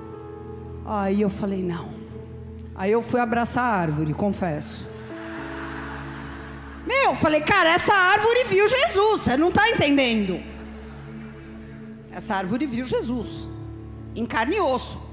Aí 0.84 1.20
eu 1.20 1.30
falei, 1.30 1.62
não. 1.62 1.90
Aí 2.74 2.92
eu 2.92 3.02
fui 3.02 3.20
abraçar 3.20 3.64
a 3.64 3.76
árvore, 3.76 4.14
confesso. 4.14 4.88
Meu, 6.86 7.10
eu 7.10 7.14
falei, 7.16 7.40
cara, 7.40 7.70
essa 7.70 7.92
árvore 7.92 8.44
viu 8.44 8.66
Jesus, 8.68 9.22
você 9.22 9.36
não 9.36 9.48
está 9.48 9.68
entendendo. 9.68 10.40
Essa 12.10 12.34
árvore 12.34 12.66
viu 12.66 12.84
Jesus 12.84 13.48
em 14.14 14.26
carne 14.26 14.56
e 14.56 14.60
osso. 14.60 15.09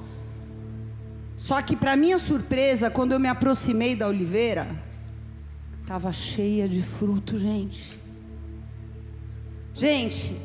Só 1.38 1.62
que, 1.62 1.75
para 1.75 1.96
minha 1.96 2.17
surpresa, 2.17 2.89
quando 2.89 3.12
eu 3.12 3.20
me 3.20 3.27
aproximei 3.27 3.96
da 3.96 4.08
oliveira, 4.08 4.67
estava 5.82 6.12
cheia 6.12 6.67
de 6.67 6.82
fruto, 6.82 7.38
gente. 7.38 7.98
Gente, 9.74 10.36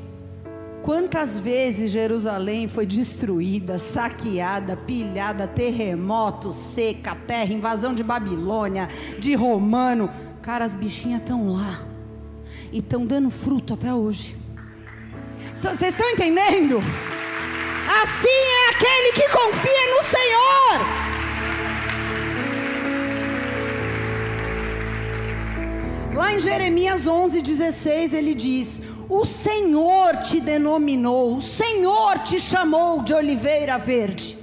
Quantas 0.82 1.38
vezes 1.38 1.92
Jerusalém 1.92 2.66
foi 2.66 2.84
destruída, 2.84 3.78
saqueada, 3.78 4.76
pilhada, 4.76 5.46
terremoto, 5.46 6.52
seca, 6.52 7.14
terra, 7.14 7.52
invasão 7.52 7.94
de 7.94 8.02
Babilônia, 8.02 8.88
de 9.16 9.34
romano. 9.36 10.10
Cara, 10.42 10.64
as 10.64 10.74
bichinhas 10.74 11.20
estão 11.20 11.52
lá 11.52 11.80
e 12.72 12.80
estão 12.80 13.06
dando 13.06 13.30
fruto 13.30 13.74
até 13.74 13.94
hoje. 13.94 14.36
Vocês 15.62 15.94
estão 15.94 16.10
entendendo? 16.10 16.80
Assim 18.02 18.28
é 18.28 18.70
aquele 18.70 19.12
que 19.12 19.28
confia 19.28 19.86
no 19.94 20.02
Senhor. 20.02 21.02
Lá 26.14 26.32
em 26.34 26.40
Jeremias 26.40 27.06
11:16 27.06 28.12
ele 28.12 28.34
diz: 28.34 28.82
o 29.08 29.26
Senhor 29.26 30.16
te 30.18 30.40
denominou, 30.40 31.36
o 31.36 31.40
Senhor 31.40 32.18
te 32.20 32.40
chamou 32.40 33.02
de 33.02 33.12
oliveira 33.12 33.76
verde. 33.76 34.38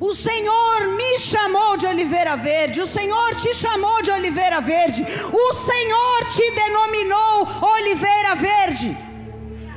O 0.00 0.14
Senhor 0.14 0.96
me 0.96 1.18
chamou 1.18 1.76
de 1.76 1.86
oliveira 1.86 2.36
verde, 2.36 2.80
o 2.80 2.86
Senhor 2.86 3.34
te 3.34 3.52
chamou 3.52 4.00
de 4.00 4.10
oliveira 4.10 4.58
verde, 4.62 5.04
o 5.30 5.54
Senhor 5.54 6.24
te 6.34 6.50
denominou 6.52 7.48
oliveira 7.76 8.34
verde. 8.34 8.96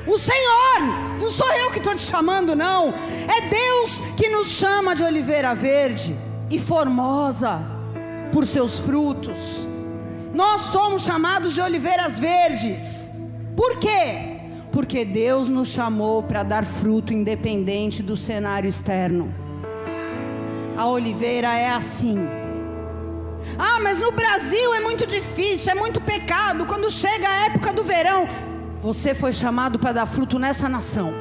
O 0.07 0.17
Senhor, 0.17 1.12
não 1.23 1.31
sou 1.31 1.49
eu 1.53 1.71
que 1.71 1.77
estou 1.77 1.95
te 1.95 2.01
chamando, 2.01 2.53
não, 2.53 2.89
é 2.89 3.47
Deus 3.47 4.01
que 4.17 4.27
nos 4.27 4.47
chama 4.47 4.93
de 4.93 5.03
oliveira 5.03 5.55
verde 5.55 6.13
e 6.49 6.59
formosa 6.59 7.61
por 8.31 8.45
seus 8.45 8.79
frutos. 8.79 9.65
Nós 10.33 10.63
somos 10.73 11.03
chamados 11.03 11.53
de 11.53 11.61
oliveiras 11.61 12.19
verdes. 12.19 13.09
Por 13.55 13.77
quê? 13.77 14.41
Porque 14.69 15.05
Deus 15.05 15.47
nos 15.47 15.69
chamou 15.69 16.23
para 16.23 16.43
dar 16.43 16.65
fruto 16.65 17.13
independente 17.13 18.03
do 18.03 18.17
cenário 18.17 18.67
externo. 18.67 19.33
A 20.75 20.87
oliveira 20.87 21.55
é 21.55 21.69
assim. 21.69 22.27
Ah, 23.57 23.79
mas 23.79 23.97
no 23.97 24.11
Brasil 24.11 24.73
é 24.73 24.81
muito 24.81 25.07
difícil, 25.07 25.71
é 25.71 25.75
muito 25.75 26.01
pecado. 26.01 26.65
Quando 26.65 26.89
chega 26.91 27.29
a 27.29 27.45
época 27.45 27.71
do 27.71 27.83
verão, 27.83 28.27
você 28.83 29.15
foi 29.15 29.31
chamado 29.31 29.79
para 29.79 29.93
dar 29.93 30.05
fruto 30.05 30.37
nessa 30.37 30.67
nação. 30.67 31.13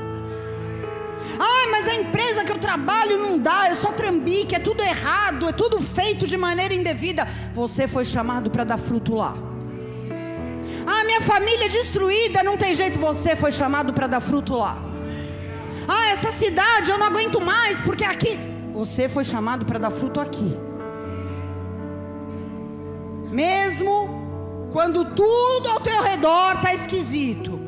Ah, 1.38 1.68
mas 1.70 1.86
a 1.86 1.94
empresa 1.94 2.44
que 2.44 2.50
eu 2.50 2.58
trabalho 2.58 3.16
não 3.16 3.38
dá, 3.38 3.68
é 3.68 3.74
só 3.74 3.92
trambique, 3.92 4.56
é 4.56 4.58
tudo 4.58 4.82
errado, 4.82 5.48
é 5.48 5.52
tudo 5.52 5.80
feito 5.80 6.26
de 6.26 6.36
maneira 6.36 6.74
indevida. 6.74 7.26
Você 7.54 7.86
foi 7.86 8.04
chamado 8.04 8.50
para 8.50 8.64
dar 8.64 8.78
fruto 8.78 9.14
lá. 9.14 9.36
Ah, 10.84 11.04
minha 11.04 11.20
família 11.20 11.66
é 11.66 11.68
destruída, 11.68 12.42
não 12.42 12.56
tem 12.56 12.74
jeito, 12.74 12.98
você 12.98 13.36
foi 13.36 13.52
chamado 13.52 13.92
para 13.92 14.08
dar 14.08 14.20
fruto 14.20 14.56
lá. 14.56 14.76
Ah, 15.86 16.08
essa 16.08 16.32
cidade 16.32 16.90
eu 16.90 16.98
não 16.98 17.06
aguento 17.06 17.40
mais, 17.40 17.80
porque 17.80 18.04
aqui. 18.04 18.36
Você 18.72 19.08
foi 19.08 19.22
chamado 19.22 19.64
para 19.64 19.78
dar 19.78 19.92
fruto 19.92 20.20
aqui. 20.20 20.56
Mesmo 23.30 24.21
quando 24.72 25.04
tudo 25.04 25.68
ao 25.68 25.80
teu 25.80 26.02
redor 26.02 26.54
está 26.54 26.74
esquisito. 26.74 27.60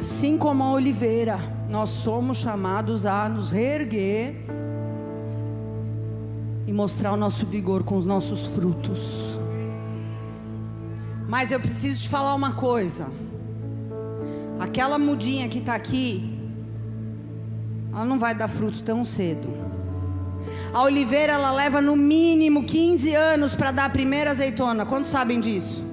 Assim 0.00 0.38
como 0.38 0.64
a 0.64 0.72
oliveira, 0.72 1.38
nós 1.68 1.90
somos 1.90 2.38
chamados 2.38 3.04
a 3.04 3.28
nos 3.28 3.50
reerguer 3.50 4.34
e 6.66 6.72
mostrar 6.72 7.12
o 7.12 7.16
nosso 7.16 7.44
vigor 7.46 7.84
com 7.84 7.96
os 7.96 8.06
nossos 8.06 8.46
frutos. 8.46 9.38
Mas 11.28 11.50
eu 11.50 11.60
preciso 11.60 12.02
te 12.02 12.08
falar 12.08 12.34
uma 12.34 12.52
coisa. 12.54 13.06
Aquela 14.58 14.98
mudinha 14.98 15.48
que 15.48 15.58
está 15.58 15.74
aqui, 15.74 16.38
ela 17.92 18.04
não 18.04 18.18
vai 18.18 18.34
dar 18.34 18.48
fruto 18.48 18.82
tão 18.82 19.04
cedo. 19.04 19.65
A 20.72 20.82
oliveira 20.82 21.32
ela 21.32 21.50
leva 21.52 21.80
no 21.80 21.96
mínimo 21.96 22.64
15 22.64 23.14
anos 23.14 23.54
para 23.54 23.70
dar 23.70 23.84
a 23.86 23.90
primeira 23.90 24.30
azeitona. 24.30 24.84
Quantos 24.84 25.10
sabem 25.10 25.40
disso? 25.40 25.84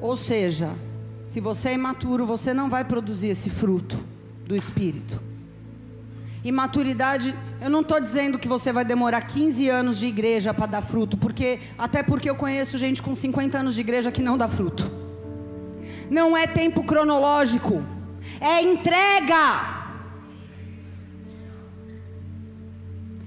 Ou 0.00 0.16
seja, 0.16 0.70
se 1.24 1.40
você 1.40 1.70
é 1.70 1.74
imaturo, 1.74 2.24
você 2.24 2.54
não 2.54 2.70
vai 2.70 2.84
produzir 2.84 3.28
esse 3.28 3.50
fruto 3.50 3.98
do 4.46 4.54
espírito. 4.54 5.20
E 6.44 6.52
maturidade, 6.52 7.34
eu 7.60 7.68
não 7.68 7.80
estou 7.80 8.00
dizendo 8.00 8.38
que 8.38 8.46
você 8.46 8.72
vai 8.72 8.84
demorar 8.84 9.22
15 9.22 9.68
anos 9.68 9.98
de 9.98 10.06
igreja 10.06 10.54
para 10.54 10.66
dar 10.66 10.80
fruto, 10.80 11.16
porque 11.16 11.58
até 11.76 12.04
porque 12.04 12.30
eu 12.30 12.36
conheço 12.36 12.78
gente 12.78 13.02
com 13.02 13.16
50 13.16 13.58
anos 13.58 13.74
de 13.74 13.80
igreja 13.80 14.12
que 14.12 14.22
não 14.22 14.38
dá 14.38 14.46
fruto. 14.46 14.88
Não 16.08 16.36
é 16.36 16.46
tempo 16.46 16.84
cronológico, 16.84 17.82
é 18.40 18.62
entrega. 18.62 19.76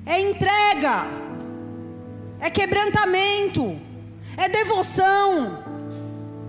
É 0.05 0.19
entrega. 0.19 1.05
É 2.39 2.49
quebrantamento. 2.49 3.79
É 4.37 4.49
devoção. 4.49 5.63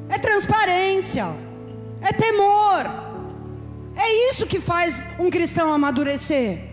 É 0.09 0.19
transparência. 0.19 1.27
É 2.01 2.13
temor. 2.13 2.87
É 3.97 4.31
isso 4.31 4.47
que 4.47 4.61
faz 4.61 5.09
um 5.19 5.29
cristão 5.31 5.73
amadurecer. 5.73 6.70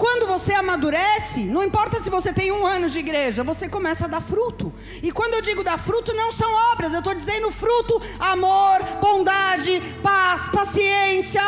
Quando 0.00 0.26
você 0.26 0.54
amadurece, 0.54 1.40
não 1.44 1.62
importa 1.62 2.00
se 2.00 2.08
você 2.08 2.32
tem 2.32 2.50
um 2.50 2.66
ano 2.66 2.88
de 2.88 2.98
igreja, 2.98 3.44
você 3.44 3.68
começa 3.68 4.06
a 4.06 4.08
dar 4.08 4.22
fruto. 4.22 4.72
E 5.02 5.12
quando 5.12 5.34
eu 5.34 5.42
digo 5.42 5.62
dar 5.62 5.78
fruto, 5.78 6.14
não 6.14 6.32
são 6.32 6.50
obras, 6.72 6.94
eu 6.94 7.00
estou 7.00 7.14
dizendo 7.14 7.50
fruto, 7.50 8.00
amor, 8.18 8.78
bondade, 8.98 9.78
paz, 10.02 10.48
paciência, 10.48 11.42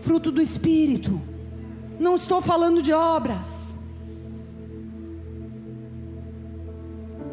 fruto 0.00 0.32
do 0.32 0.42
Espírito. 0.42 1.22
Não 2.00 2.16
estou 2.16 2.40
falando 2.42 2.82
de 2.82 2.92
obras. 2.92 3.76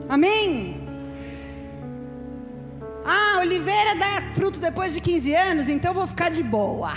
Amém? 0.08 0.88
Ah, 3.04 3.40
oliveira 3.40 3.96
dá 3.96 4.22
fruto 4.36 4.60
depois 4.60 4.94
de 4.94 5.02
15 5.02 5.34
anos, 5.34 5.68
então 5.68 5.96
vou 5.96 6.06
ficar 6.06 6.30
de 6.30 6.44
boa. 6.44 6.94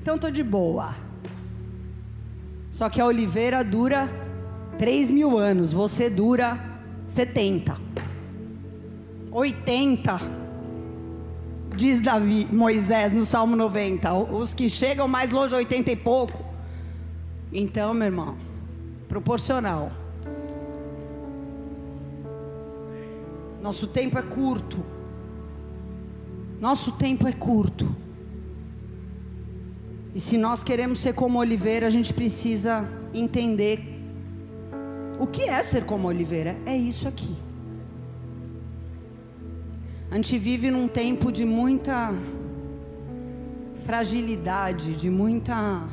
Então 0.00 0.14
estou 0.14 0.30
de 0.30 0.42
boa. 0.42 1.07
Só 2.78 2.88
que 2.88 3.00
a 3.00 3.06
oliveira 3.06 3.64
dura 3.64 4.08
3 4.78 5.10
mil 5.10 5.36
anos, 5.36 5.72
você 5.72 6.08
dura 6.08 6.56
70, 7.08 7.76
80. 9.32 10.20
Diz 11.74 12.00
Davi, 12.00 12.46
Moisés 12.52 13.12
no 13.12 13.24
Salmo 13.24 13.56
90. 13.56 14.14
Os 14.14 14.54
que 14.54 14.70
chegam 14.70 15.08
mais 15.08 15.32
longe, 15.32 15.56
80 15.56 15.90
e 15.90 15.96
pouco. 15.96 16.38
Então, 17.52 17.92
meu 17.92 18.06
irmão, 18.06 18.36
proporcional. 19.08 19.90
Nosso 23.60 23.88
tempo 23.88 24.20
é 24.20 24.22
curto. 24.22 24.86
Nosso 26.60 26.92
tempo 26.92 27.26
é 27.26 27.32
curto. 27.32 27.92
E 30.14 30.20
se 30.20 30.36
nós 30.38 30.62
queremos 30.62 31.00
ser 31.00 31.14
como 31.14 31.38
oliveira, 31.38 31.86
a 31.86 31.90
gente 31.90 32.12
precisa 32.12 32.88
entender 33.12 33.80
o 35.18 35.26
que 35.26 35.42
é 35.42 35.62
ser 35.62 35.84
como 35.84 36.08
oliveira. 36.08 36.56
É 36.64 36.76
isso 36.76 37.06
aqui. 37.06 37.36
A 40.10 40.14
gente 40.14 40.38
vive 40.38 40.70
num 40.70 40.88
tempo 40.88 41.30
de 41.30 41.44
muita 41.44 42.14
fragilidade, 43.84 44.94
de 44.94 45.10
muita 45.10 45.86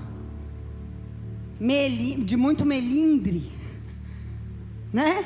de 2.25 2.35
muito 2.35 2.65
melindre, 2.65 3.51
né? 4.91 5.23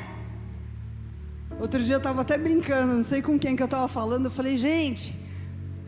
Outro 1.60 1.82
dia 1.82 1.96
eu 1.96 1.98
estava 1.98 2.22
até 2.22 2.38
brincando, 2.38 2.94
não 2.94 3.02
sei 3.02 3.20
com 3.20 3.38
quem 3.38 3.54
que 3.54 3.62
eu 3.62 3.66
estava 3.66 3.86
falando. 3.86 4.26
Eu 4.26 4.30
falei, 4.30 4.56
gente, 4.56 5.14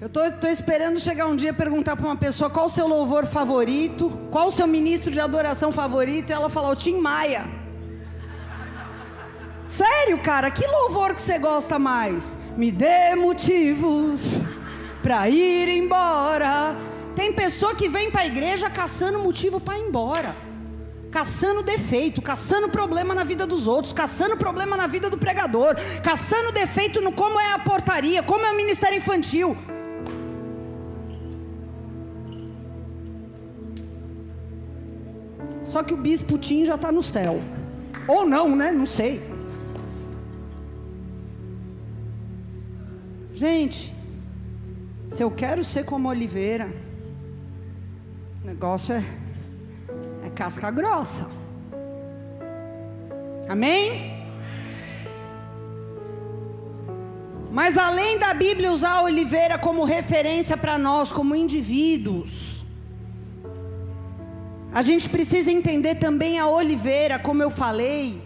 eu 0.02 0.08
tô, 0.08 0.28
tô 0.32 0.48
esperando 0.48 0.98
chegar 0.98 1.26
um 1.26 1.36
dia 1.36 1.54
perguntar 1.54 1.94
para 1.94 2.06
uma 2.06 2.16
pessoa 2.16 2.50
qual 2.50 2.66
o 2.66 2.68
seu 2.68 2.88
louvor 2.88 3.24
favorito, 3.24 4.10
qual 4.32 4.48
o 4.48 4.50
seu 4.50 4.66
ministro 4.66 5.12
de 5.12 5.20
adoração 5.20 5.70
favorito, 5.70 6.30
e 6.30 6.32
ela 6.32 6.48
falar 6.48 6.70
o 6.70 6.74
Tim 6.74 6.96
Maia. 6.96 7.44
Sério, 9.62 10.18
cara, 10.18 10.50
que 10.50 10.66
louvor 10.66 11.14
que 11.14 11.22
você 11.22 11.38
gosta 11.38 11.78
mais? 11.78 12.36
Me 12.56 12.72
dê 12.72 13.14
motivos 13.14 14.40
para 15.04 15.30
ir 15.30 15.68
embora. 15.68 16.74
Tem 17.14 17.32
pessoa 17.32 17.72
que 17.72 17.88
vem 17.88 18.10
para 18.10 18.22
a 18.22 18.26
igreja 18.26 18.68
caçando 18.68 19.20
motivo 19.20 19.60
para 19.60 19.78
ir 19.78 19.86
embora 19.86 20.34
caçando 21.12 21.62
defeito, 21.62 22.22
caçando 22.22 22.70
problema 22.70 23.14
na 23.14 23.22
vida 23.22 23.46
dos 23.46 23.66
outros, 23.66 23.92
caçando 23.92 24.34
problema 24.34 24.78
na 24.78 24.86
vida 24.86 25.10
do 25.10 25.18
pregador, 25.18 25.76
caçando 26.02 26.52
defeito 26.52 27.02
no 27.02 27.12
como 27.12 27.38
é 27.38 27.52
a 27.52 27.58
portaria, 27.58 28.22
como 28.22 28.46
é 28.46 28.50
o 28.50 28.56
ministério 28.56 28.96
infantil. 28.96 29.54
Só 35.72 35.82
que 35.82 35.94
o 35.94 35.96
bispo 35.96 36.36
Tim 36.36 36.66
já 36.66 36.74
está 36.74 36.92
no 36.92 37.02
céu. 37.02 37.40
Ou 38.06 38.26
não, 38.26 38.54
né? 38.54 38.70
Não 38.72 38.84
sei. 38.84 39.22
Gente, 43.32 43.90
se 45.10 45.22
eu 45.22 45.30
quero 45.30 45.64
ser 45.64 45.86
como 45.86 46.10
Oliveira, 46.10 46.70
o 48.44 48.46
negócio 48.46 48.94
é, 48.94 49.02
é 50.26 50.28
casca 50.28 50.70
grossa. 50.70 51.26
Amém? 53.48 54.26
Mas 57.50 57.78
além 57.78 58.18
da 58.18 58.34
Bíblia 58.34 58.70
usar 58.70 58.96
a 58.98 59.02
Oliveira 59.04 59.56
como 59.58 59.84
referência 59.84 60.54
para 60.54 60.76
nós, 60.76 61.10
como 61.10 61.34
indivíduos, 61.34 62.51
a 64.72 64.80
gente 64.80 65.08
precisa 65.08 65.52
entender 65.52 65.96
também 65.96 66.38
a 66.38 66.46
oliveira, 66.46 67.18
como 67.18 67.42
eu 67.42 67.50
falei, 67.50 68.22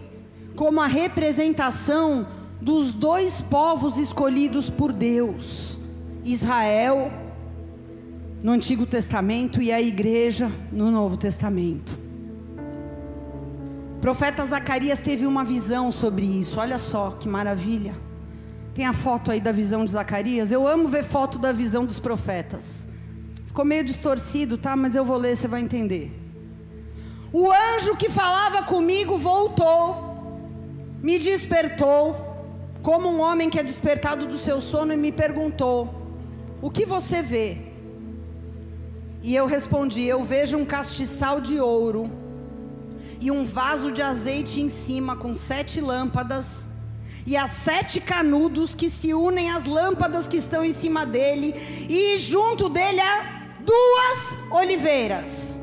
como 0.55 0.79
a 0.79 0.87
representação 0.87 2.25
dos 2.61 2.93
dois 2.93 3.41
povos 3.41 3.97
escolhidos 3.97 4.69
por 4.69 4.93
Deus: 4.93 5.77
Israel 6.23 7.11
no 8.41 8.51
Antigo 8.51 8.85
Testamento 8.85 9.61
e 9.61 9.73
a 9.73 9.81
igreja 9.81 10.49
no 10.71 10.89
Novo 10.89 11.17
Testamento. 11.17 11.97
O 13.97 13.99
profeta 13.99 14.45
Zacarias 14.45 14.99
teve 14.99 15.25
uma 15.25 15.43
visão 15.43 15.91
sobre 15.91 16.25
isso, 16.25 16.59
olha 16.59 16.77
só 16.77 17.11
que 17.11 17.27
maravilha. 17.27 17.93
Tem 18.73 18.85
a 18.85 18.93
foto 18.93 19.31
aí 19.31 19.41
da 19.41 19.51
visão 19.51 19.83
de 19.83 19.91
Zacarias. 19.91 20.51
Eu 20.51 20.67
amo 20.67 20.87
ver 20.87 21.03
foto 21.03 21.39
da 21.39 21.51
visão 21.51 21.83
dos 21.83 21.99
profetas. 21.99 22.87
Ficou 23.47 23.65
meio 23.65 23.83
distorcido, 23.83 24.55
tá? 24.55 24.75
Mas 24.75 24.95
eu 24.95 25.03
vou 25.03 25.17
ler, 25.17 25.35
você 25.35 25.47
vai 25.47 25.61
entender. 25.61 26.11
O 27.31 27.51
anjo 27.51 27.95
que 27.95 28.09
falava 28.09 28.63
comigo 28.63 29.17
voltou, 29.17 29.95
me 31.01 31.19
despertou, 31.19 32.15
como 32.81 33.09
um 33.09 33.19
homem 33.19 33.49
que 33.49 33.59
é 33.59 33.63
despertado 33.63 34.25
do 34.25 34.37
seu 34.37 34.61
sono, 34.61 34.93
e 34.93 34.97
me 34.97 35.11
perguntou: 35.11 35.89
O 36.61 36.69
que 36.69 36.85
você 36.85 37.21
vê? 37.21 37.57
E 39.21 39.35
eu 39.35 39.45
respondi: 39.45 40.03
Eu 40.05 40.23
vejo 40.23 40.57
um 40.57 40.65
castiçal 40.65 41.41
de 41.41 41.59
ouro 41.59 42.09
e 43.19 43.29
um 43.29 43.45
vaso 43.45 43.91
de 43.91 44.01
azeite 44.01 44.61
em 44.61 44.69
cima 44.69 45.15
com 45.15 45.35
sete 45.35 45.81
lâmpadas 45.81 46.69
e 47.27 47.35
há 47.35 47.45
sete 47.45 47.99
canudos 47.99 48.73
que 48.73 48.89
se 48.89 49.13
unem 49.13 49.51
às 49.51 49.65
lâmpadas 49.65 50.25
que 50.25 50.37
estão 50.37 50.63
em 50.63 50.71
cima 50.71 51.05
dele, 51.05 51.53
e 51.89 52.17
junto 52.17 52.69
dele 52.69 53.01
há 53.01 53.43
duas 53.59 54.37
oliveiras, 54.49 55.59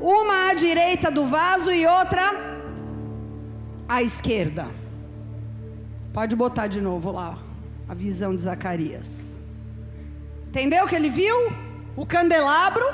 uma 0.00 0.50
à 0.50 0.54
direita 0.54 1.10
do 1.10 1.26
vaso 1.26 1.72
e 1.72 1.86
outra 1.86 2.22
à 3.88 4.02
esquerda. 4.02 4.66
Pode 6.12 6.34
botar 6.34 6.66
de 6.66 6.80
novo 6.80 7.12
lá 7.12 7.38
a 7.88 7.94
visão 7.94 8.34
de 8.34 8.42
Zacarias. 8.42 9.38
Entendeu 10.48 10.84
o 10.84 10.88
que 10.88 10.96
ele 10.96 11.10
viu? 11.10 11.36
O 11.94 12.06
candelabro 12.06 12.84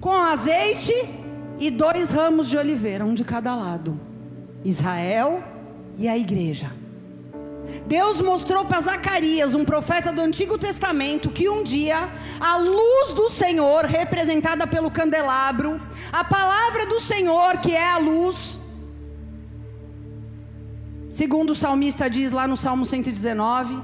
com 0.00 0.12
azeite 0.12 0.92
e 1.58 1.70
dois 1.70 2.10
ramos 2.10 2.48
de 2.48 2.56
oliveira, 2.56 3.04
um 3.04 3.14
de 3.14 3.24
cada 3.24 3.54
lado. 3.54 3.98
Israel 4.64 5.42
e 5.96 6.08
a 6.08 6.16
igreja. 6.16 6.70
Deus 7.86 8.20
mostrou 8.20 8.64
para 8.64 8.80
Zacarias, 8.80 9.54
um 9.54 9.64
profeta 9.64 10.12
do 10.12 10.20
Antigo 10.20 10.58
Testamento, 10.58 11.30
que 11.30 11.48
um 11.48 11.62
dia 11.62 12.08
a 12.40 12.56
luz 12.56 13.12
do 13.12 13.28
Senhor, 13.28 13.84
representada 13.84 14.66
pelo 14.66 14.90
candelabro, 14.90 15.80
a 16.12 16.24
palavra 16.24 16.86
do 16.86 17.00
Senhor, 17.00 17.58
que 17.58 17.72
é 17.72 17.90
a 17.90 17.98
luz, 17.98 18.60
segundo 21.10 21.50
o 21.50 21.54
salmista 21.54 22.08
diz 22.08 22.32
lá 22.32 22.46
no 22.46 22.56
Salmo 22.56 22.84
119: 22.84 23.80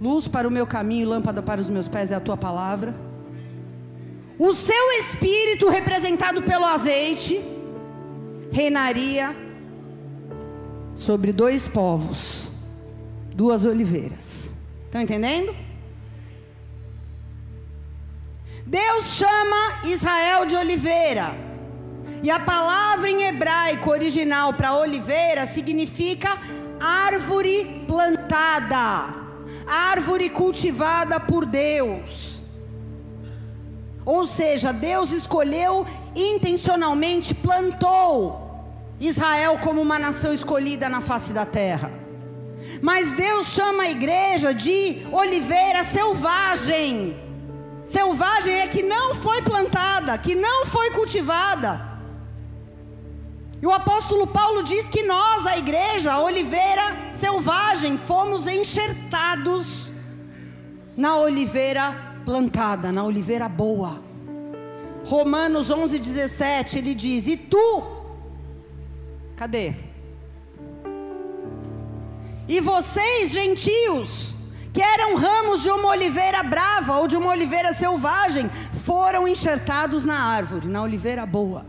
Luz 0.00 0.28
para 0.28 0.46
o 0.46 0.50
meu 0.50 0.66
caminho, 0.66 1.08
lâmpada 1.08 1.42
para 1.42 1.60
os 1.60 1.70
meus 1.70 1.88
pés 1.88 2.10
é 2.10 2.14
a 2.14 2.20
tua 2.20 2.36
palavra. 2.36 2.94
O 4.38 4.52
seu 4.52 4.90
espírito, 5.00 5.68
representado 5.68 6.42
pelo 6.42 6.64
azeite, 6.64 7.40
reinaria 8.50 9.43
sobre 10.94 11.32
dois 11.32 11.66
povos, 11.66 12.50
duas 13.34 13.64
oliveiras. 13.64 14.50
Estão 14.86 15.00
entendendo? 15.00 15.54
Deus 18.66 19.06
chama 19.06 19.84
Israel 19.84 20.46
de 20.46 20.56
oliveira. 20.56 21.34
E 22.22 22.30
a 22.30 22.40
palavra 22.40 23.10
em 23.10 23.24
hebraico 23.24 23.90
original 23.90 24.54
para 24.54 24.76
oliveira 24.76 25.46
significa 25.46 26.38
árvore 26.80 27.84
plantada, 27.86 29.14
árvore 29.66 30.30
cultivada 30.30 31.20
por 31.20 31.44
Deus. 31.44 32.40
Ou 34.06 34.26
seja, 34.26 34.72
Deus 34.72 35.10
escolheu 35.10 35.86
intencionalmente, 36.14 37.34
plantou 37.34 38.43
Israel 39.06 39.58
como 39.62 39.80
uma 39.80 39.98
nação 39.98 40.32
escolhida 40.32 40.88
na 40.88 41.00
face 41.00 41.32
da 41.32 41.44
terra. 41.44 41.90
Mas 42.80 43.12
Deus 43.12 43.46
chama 43.46 43.84
a 43.84 43.90
igreja 43.90 44.52
de 44.52 45.06
oliveira 45.12 45.84
selvagem. 45.84 47.16
Selvagem 47.84 48.60
é 48.60 48.66
que 48.66 48.82
não 48.82 49.14
foi 49.14 49.42
plantada, 49.42 50.16
que 50.16 50.34
não 50.34 50.64
foi 50.66 50.90
cultivada. 50.90 51.94
E 53.60 53.66
o 53.66 53.72
apóstolo 53.72 54.26
Paulo 54.26 54.62
diz 54.62 54.88
que 54.88 55.02
nós, 55.02 55.46
a 55.46 55.56
igreja, 55.56 56.12
a 56.12 56.20
oliveira 56.20 56.82
selvagem, 57.12 57.96
fomos 57.96 58.46
enxertados 58.46 59.90
na 60.96 61.16
oliveira 61.16 61.94
plantada, 62.24 62.92
na 62.92 63.04
oliveira 63.04 63.48
boa. 63.48 64.02
Romanos 65.04 65.70
11, 65.70 65.98
17, 65.98 66.78
ele 66.78 66.94
diz: 66.94 67.26
E 67.26 67.36
tu, 67.36 67.82
Cadê? 69.36 69.74
E 72.46 72.60
vocês, 72.60 73.30
gentios, 73.30 74.34
que 74.72 74.82
eram 74.82 75.16
ramos 75.16 75.62
de 75.62 75.70
uma 75.70 75.88
oliveira 75.88 76.42
brava 76.42 76.98
ou 76.98 77.08
de 77.08 77.16
uma 77.16 77.30
oliveira 77.30 77.72
selvagem, 77.72 78.50
foram 78.84 79.26
enxertados 79.26 80.04
na 80.04 80.18
árvore, 80.18 80.66
na 80.66 80.82
oliveira 80.82 81.24
boa. 81.24 81.64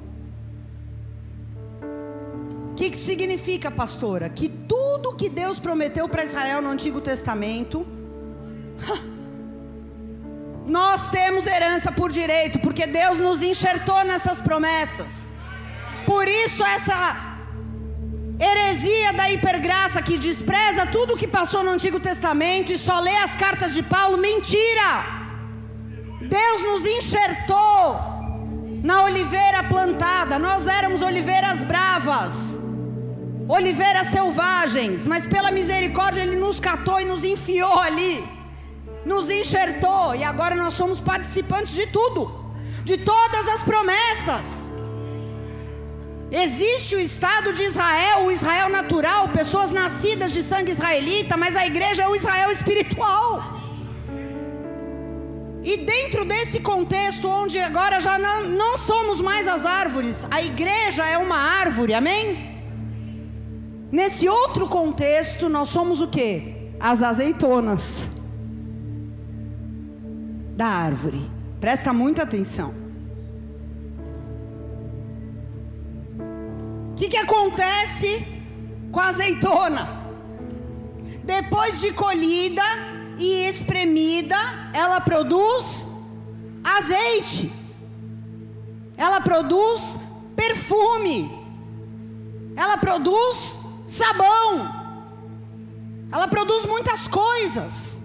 O 2.71 2.75
que, 2.75 2.89
que 2.89 2.97
significa, 2.97 3.71
pastora? 3.71 4.27
Que 4.27 4.49
tudo 4.49 5.15
que 5.15 5.29
Deus 5.29 5.59
prometeu 5.59 6.09
para 6.09 6.25
Israel 6.25 6.61
no 6.61 6.69
Antigo 6.69 6.99
Testamento, 6.99 7.87
nós 10.67 11.09
temos 11.09 11.45
herança 11.45 11.91
por 11.91 12.11
direito, 12.11 12.59
porque 12.59 12.85
Deus 12.85 13.17
nos 13.17 13.41
enxertou 13.41 14.03
nessas 14.03 14.41
promessas. 14.41 15.33
Por 16.05 16.27
isso, 16.27 16.65
essa 16.65 17.34
Heresia 18.39 19.13
da 19.13 19.31
hipergraça 19.31 20.01
que 20.01 20.17
despreza 20.17 20.85
tudo 20.87 21.13
o 21.13 21.17
que 21.17 21.27
passou 21.27 21.63
no 21.63 21.71
Antigo 21.71 21.99
Testamento 21.99 22.71
e 22.71 22.77
só 22.77 22.99
lê 22.99 23.15
as 23.17 23.33
cartas 23.35 23.73
de 23.73 23.81
Paulo, 23.81 24.17
mentira! 24.17 25.05
Deus 26.21 26.61
nos 26.61 26.85
enxertou 26.85 27.99
na 28.83 29.03
oliveira 29.03 29.63
plantada, 29.63 30.37
nós 30.37 30.67
éramos 30.67 31.01
oliveiras 31.01 31.63
bravas, 31.63 32.59
oliveiras 33.47 34.07
selvagens, 34.07 35.07
mas 35.07 35.25
pela 35.25 35.49
misericórdia 35.51 36.21
Ele 36.21 36.35
nos 36.35 36.59
catou 36.59 36.99
e 36.99 37.05
nos 37.05 37.23
enfiou 37.23 37.79
ali, 37.79 38.23
nos 39.05 39.29
enxertou, 39.29 40.13
e 40.13 40.23
agora 40.23 40.55
nós 40.55 40.73
somos 40.73 40.99
participantes 40.99 41.73
de 41.73 41.87
tudo, 41.87 42.31
de 42.83 42.97
todas 42.97 43.47
as 43.47 43.63
promessas. 43.63 44.64
Existe 46.31 46.95
o 46.95 46.99
Estado 46.99 47.53
de 47.53 47.63
Israel, 47.63 48.25
o 48.25 48.31
Israel 48.31 48.69
natural, 48.69 49.29
pessoas 49.29 49.69
nascidas 49.69 50.31
de 50.31 50.41
sangue 50.41 50.71
israelita, 50.71 51.37
mas 51.37 51.55
a 51.55 51.65
igreja 51.65 52.03
é 52.03 52.07
o 52.07 52.15
Israel 52.15 52.51
espiritual. 52.51 53.55
E 55.63 55.77
dentro 55.77 56.25
desse 56.25 56.59
contexto, 56.59 57.27
onde 57.27 57.59
agora 57.59 57.99
já 57.99 58.17
não, 58.19 58.47
não 58.49 58.77
somos 58.77 59.21
mais 59.21 59.47
as 59.47 59.65
árvores, 59.65 60.25
a 60.29 60.41
igreja 60.41 61.05
é 61.05 61.17
uma 61.17 61.37
árvore, 61.37 61.93
amém? 61.93 62.55
Nesse 63.91 64.27
outro 64.27 64.67
contexto, 64.67 65.47
nós 65.47 65.69
somos 65.69 66.01
o 66.01 66.07
que? 66.07 66.71
As 66.79 67.01
azeitonas 67.01 68.09
da 70.55 70.65
árvore. 70.65 71.29
Presta 71.59 71.93
muita 71.93 72.23
atenção. 72.23 72.84
O 76.95 76.97
que, 76.97 77.09
que 77.09 77.17
acontece 77.17 78.25
com 78.89 79.01
a 79.01 79.07
azeitona? 79.07 79.85
Depois 81.25 81.81
de 81.81 81.91
colhida 81.91 82.63
e 83.19 83.49
espremida, 83.49 84.37
ela 84.73 85.01
produz 85.01 85.89
azeite, 86.63 87.51
ela 88.95 89.19
produz 89.19 89.99
perfume, 90.37 91.29
ela 92.55 92.77
produz 92.77 93.59
sabão. 93.85 94.85
Ela 96.13 96.29
produz 96.29 96.65
muitas 96.65 97.09
coisas. 97.09 97.99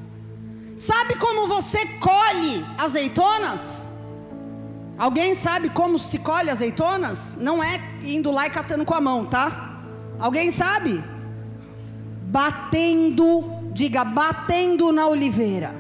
Sabe 0.77 1.15
como 1.15 1.47
você 1.47 1.87
colhe 2.01 2.67
azeitonas? 2.77 3.85
Alguém 5.01 5.35
sabe 5.35 5.71
como 5.71 5.99
se 5.99 6.19
colhe 6.19 6.51
azeitonas? 6.51 7.39
Não 7.41 7.65
é 7.65 7.81
indo 8.03 8.31
lá 8.31 8.47
e 8.47 8.51
catando 8.51 8.85
com 8.85 8.93
a 8.93 9.01
mão, 9.01 9.25
tá? 9.25 9.81
Alguém 10.19 10.53
sabe? 10.53 11.03
Batendo, 12.25 13.43
diga, 13.73 14.05
batendo 14.05 14.93
na 14.93 15.07
oliveira. 15.07 15.75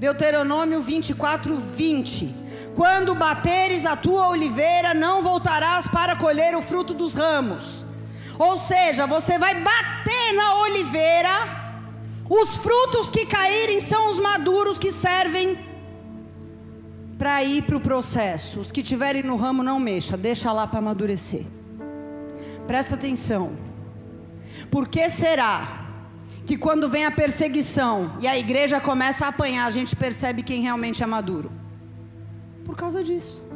Deuteronômio 0.00 0.82
24, 0.82 1.54
20. 1.54 2.34
Quando 2.74 3.14
bateres 3.14 3.86
a 3.86 3.94
tua 3.94 4.26
oliveira, 4.26 4.92
não 4.92 5.22
voltarás 5.22 5.86
para 5.86 6.16
colher 6.16 6.56
o 6.56 6.60
fruto 6.60 6.92
dos 6.92 7.14
ramos. 7.14 7.84
Ou 8.36 8.58
seja, 8.58 9.06
você 9.06 9.38
vai 9.38 9.54
bater 9.54 10.32
na 10.34 10.56
oliveira, 10.62 11.30
os 12.28 12.56
frutos 12.56 13.10
que 13.10 13.26
caírem 13.26 13.78
são 13.78 14.10
os 14.10 14.18
maduros 14.18 14.76
que 14.76 14.90
servem 14.90 15.71
para 17.22 17.40
ir 17.44 17.62
para 17.62 17.76
o 17.76 17.80
processo. 17.80 18.58
Os 18.58 18.72
que 18.72 18.80
estiverem 18.80 19.22
no 19.22 19.36
ramo, 19.36 19.62
não 19.62 19.78
mexa, 19.78 20.16
deixa 20.16 20.52
lá 20.52 20.66
para 20.66 20.80
amadurecer. 20.80 21.44
Presta 22.66 22.96
atenção. 22.96 23.52
Por 24.72 24.88
que 24.88 25.08
será 25.08 25.86
que 26.44 26.58
quando 26.58 26.88
vem 26.88 27.04
a 27.04 27.12
perseguição 27.12 28.16
e 28.20 28.26
a 28.26 28.36
igreja 28.36 28.80
começa 28.80 29.24
a 29.24 29.28
apanhar, 29.28 29.66
a 29.66 29.70
gente 29.70 29.94
percebe 29.94 30.42
quem 30.42 30.62
realmente 30.62 31.00
é 31.00 31.06
maduro? 31.06 31.52
Por 32.64 32.74
causa 32.74 33.04
disso. 33.04 33.48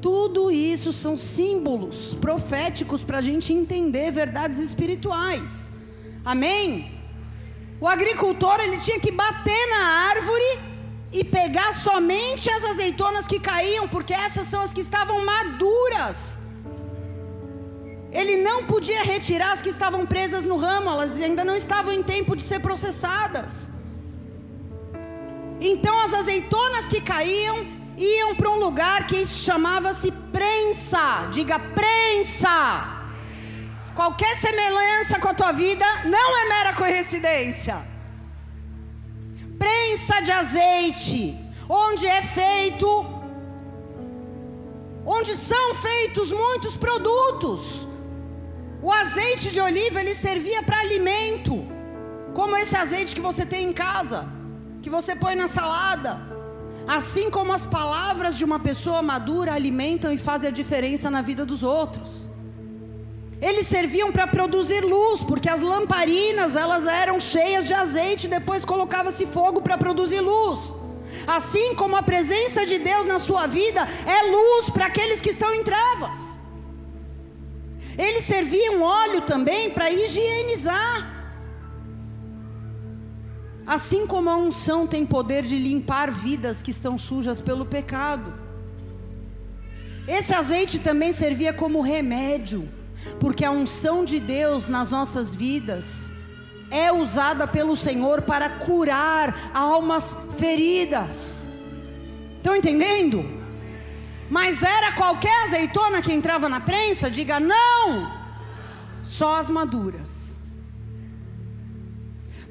Tudo 0.00 0.50
isso 0.50 0.90
são 0.90 1.18
símbolos 1.18 2.14
proféticos 2.14 3.04
para 3.04 3.18
a 3.18 3.22
gente 3.22 3.52
entender 3.52 4.10
verdades 4.10 4.58
espirituais. 4.58 5.68
Amém? 6.24 6.90
O 7.78 7.86
agricultor 7.86 8.58
ele 8.58 8.78
tinha 8.78 8.98
que 8.98 9.12
bater 9.12 9.68
na 9.68 9.84
árvore 10.08 10.77
e 11.12 11.24
pegar 11.24 11.72
somente 11.72 12.50
as 12.50 12.64
azeitonas 12.64 13.26
que 13.26 13.40
caíam, 13.40 13.88
porque 13.88 14.12
essas 14.12 14.46
são 14.46 14.60
as 14.60 14.72
que 14.72 14.80
estavam 14.80 15.24
maduras. 15.24 16.42
Ele 18.12 18.36
não 18.42 18.64
podia 18.64 19.02
retirar 19.02 19.52
as 19.52 19.62
que 19.62 19.68
estavam 19.68 20.06
presas 20.06 20.44
no 20.44 20.56
ramo, 20.56 20.90
elas 20.90 21.18
ainda 21.20 21.44
não 21.44 21.56
estavam 21.56 21.92
em 21.92 22.02
tempo 22.02 22.36
de 22.36 22.42
ser 22.42 22.60
processadas. 22.60 23.70
Então 25.60 25.98
as 26.04 26.14
azeitonas 26.14 26.86
que 26.88 27.00
caíam 27.00 27.66
iam 27.96 28.34
para 28.34 28.50
um 28.50 28.58
lugar 28.58 29.06
que 29.06 29.26
chamava-se 29.26 30.10
prensa. 30.32 31.28
Diga 31.32 31.58
prensa. 31.58 32.96
Qualquer 33.94 34.36
semelhança 34.36 35.18
com 35.18 35.28
a 35.28 35.34
tua 35.34 35.52
vida 35.52 35.84
não 36.04 36.38
é 36.38 36.48
mera 36.48 36.74
coincidência. 36.74 37.97
Prensa 39.58 40.20
de 40.20 40.32
azeite, 40.32 41.36
onde 41.68 42.06
é 42.06 42.22
feito, 42.22 42.88
onde 45.04 45.34
são 45.36 45.74
feitos 45.74 46.30
muitos 46.30 46.76
produtos. 46.76 47.86
O 48.80 48.92
azeite 48.92 49.50
de 49.50 49.60
oliva 49.60 50.00
ele 50.00 50.14
servia 50.14 50.62
para 50.62 50.80
alimento, 50.80 51.66
como 52.32 52.56
esse 52.56 52.76
azeite 52.76 53.14
que 53.14 53.20
você 53.20 53.44
tem 53.44 53.64
em 53.68 53.72
casa 53.72 54.38
que 54.82 54.90
você 54.90 55.14
põe 55.14 55.34
na 55.34 55.48
salada. 55.48 56.18
Assim 56.86 57.30
como 57.30 57.52
as 57.52 57.66
palavras 57.66 58.36
de 58.38 58.44
uma 58.44 58.58
pessoa 58.58 59.02
madura 59.02 59.52
alimentam 59.52 60.10
e 60.10 60.16
fazem 60.16 60.48
a 60.48 60.52
diferença 60.52 61.10
na 61.10 61.20
vida 61.20 61.44
dos 61.44 61.62
outros. 61.62 62.28
Eles 63.40 63.68
serviam 63.68 64.10
para 64.10 64.26
produzir 64.26 64.84
luz, 64.84 65.20
porque 65.20 65.48
as 65.48 65.60
lamparinas 65.60 66.56
elas 66.56 66.86
eram 66.86 67.20
cheias 67.20 67.64
de 67.64 67.72
azeite, 67.72 68.26
depois 68.26 68.64
colocava-se 68.64 69.26
fogo 69.26 69.60
para 69.62 69.78
produzir 69.78 70.20
luz. 70.20 70.74
Assim 71.26 71.74
como 71.74 71.96
a 71.96 72.02
presença 72.02 72.66
de 72.66 72.78
Deus 72.78 73.06
na 73.06 73.18
sua 73.18 73.46
vida 73.46 73.86
é 74.06 74.30
luz 74.30 74.70
para 74.70 74.86
aqueles 74.86 75.20
que 75.20 75.30
estão 75.30 75.54
em 75.54 75.62
trevas. 75.62 76.36
Eles 77.96 78.24
serviam 78.24 78.82
óleo 78.82 79.20
também 79.22 79.70
para 79.70 79.90
higienizar. 79.90 81.16
Assim 83.66 84.06
como 84.06 84.30
a 84.30 84.36
unção 84.36 84.86
tem 84.86 85.04
poder 85.04 85.42
de 85.42 85.56
limpar 85.56 86.10
vidas 86.10 86.62
que 86.62 86.70
estão 86.70 86.96
sujas 86.96 87.40
pelo 87.40 87.66
pecado. 87.66 88.32
Esse 90.06 90.32
azeite 90.32 90.78
também 90.78 91.12
servia 91.12 91.52
como 91.52 91.82
remédio, 91.82 92.66
porque 93.18 93.44
a 93.44 93.50
unção 93.50 94.04
de 94.04 94.20
Deus 94.20 94.68
nas 94.68 94.90
nossas 94.90 95.34
vidas 95.34 96.10
é 96.70 96.92
usada 96.92 97.46
pelo 97.46 97.76
Senhor 97.76 98.22
para 98.22 98.48
curar 98.48 99.50
almas 99.54 100.16
feridas. 100.38 101.46
Estão 102.36 102.54
entendendo? 102.54 103.24
Mas 104.30 104.62
era 104.62 104.92
qualquer 104.92 105.44
azeitona 105.44 106.02
que 106.02 106.12
entrava 106.12 106.48
na 106.48 106.60
prensa? 106.60 107.10
Diga 107.10 107.40
não, 107.40 108.12
só 109.02 109.36
as 109.40 109.48
maduras 109.48 110.28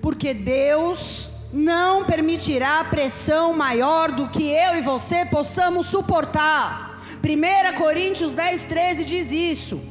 porque 0.08 0.34
Deus 0.34 1.30
não 1.52 2.06
permitirá 2.06 2.82
pressão 2.86 3.54
maior 3.54 4.10
do 4.10 4.30
que 4.30 4.50
eu 4.50 4.78
e 4.78 4.82
você 4.82 5.26
possamos 5.26 5.88
suportar. 5.88 7.04
1 7.22 7.76
Coríntios 7.78 8.32
10, 8.32 8.64
13 8.64 9.04
diz 9.04 9.32
isso. 9.32 9.82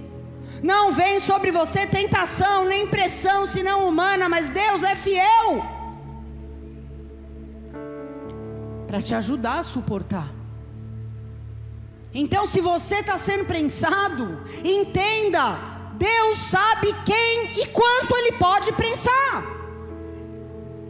Não 0.62 0.92
vem 0.92 1.21
sobre 1.21 1.51
você 1.51 1.87
tentação, 1.87 2.64
nem 2.64 2.87
pressão, 2.87 3.47
senão 3.47 3.88
humana, 3.88 4.29
mas 4.29 4.49
Deus 4.49 4.83
é 4.83 4.97
fiel 4.97 5.77
para 8.87 9.03
te 9.03 9.14
ajudar 9.14 9.59
a 9.59 9.62
suportar. 9.62 10.29
Então, 12.14 12.47
se 12.47 12.61
você 12.61 12.97
está 12.97 13.19
sendo 13.19 13.45
prensado, 13.45 14.42
entenda: 14.64 15.59
Deus 15.95 16.38
sabe 16.38 16.95
quem 17.05 17.62
e 17.62 17.66
quanto 17.66 18.16
Ele 18.16 18.33
pode 18.33 18.73
prensar. 18.73 19.45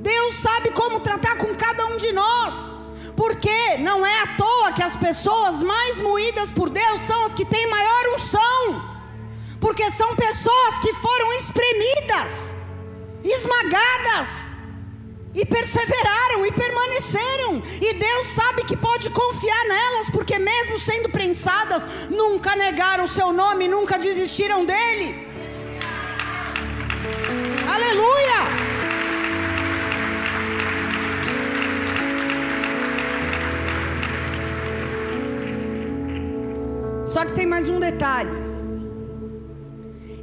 Deus 0.01 0.37
sabe 0.37 0.71
como 0.71 1.01
tratar 1.01 1.37
com 1.37 1.53
cada 1.55 1.87
um 1.87 1.97
de 1.97 2.13
nós. 2.13 2.77
Porque 3.17 3.79
não 3.79 4.05
é 4.05 4.23
à 4.23 4.27
toa 4.37 4.73
que 4.73 4.83
as 4.83 4.95
pessoas 4.95 5.63
mais 5.63 5.99
moídas 5.99 6.51
por 6.51 6.69
Deus 6.69 7.01
são 7.01 7.25
as 7.25 7.35
que 7.35 7.47
têm 7.47 7.69
maior 7.69 8.15
unção. 8.15 8.96
Porque 9.67 9.91
são 9.91 10.15
pessoas 10.15 10.79
que 10.81 10.93
foram 10.93 11.33
espremidas, 11.33 12.57
esmagadas, 13.25 14.29
e 15.35 15.45
perseveraram 15.45 16.47
e 16.47 16.53
permaneceram. 16.53 17.61
E 17.83 17.95
Deus 17.95 18.29
sabe 18.29 18.63
que 18.63 18.77
pode 18.77 19.11
confiar 19.11 19.65
nelas, 19.65 20.09
porque 20.09 20.39
mesmo 20.39 20.79
sendo 20.79 21.09
prensadas, 21.09 21.83
nunca 22.09 22.55
negaram 22.55 23.07
o 23.07 23.09
seu 23.09 23.33
nome, 23.33 23.67
nunca 23.67 23.99
desistiram 23.99 24.65
dele. 24.65 25.27
Aleluia! 27.75 28.41
Só 37.13 37.25
que 37.25 37.33
tem 37.33 37.47
mais 37.47 37.69
um 37.69 37.81
detalhe. 37.81 38.46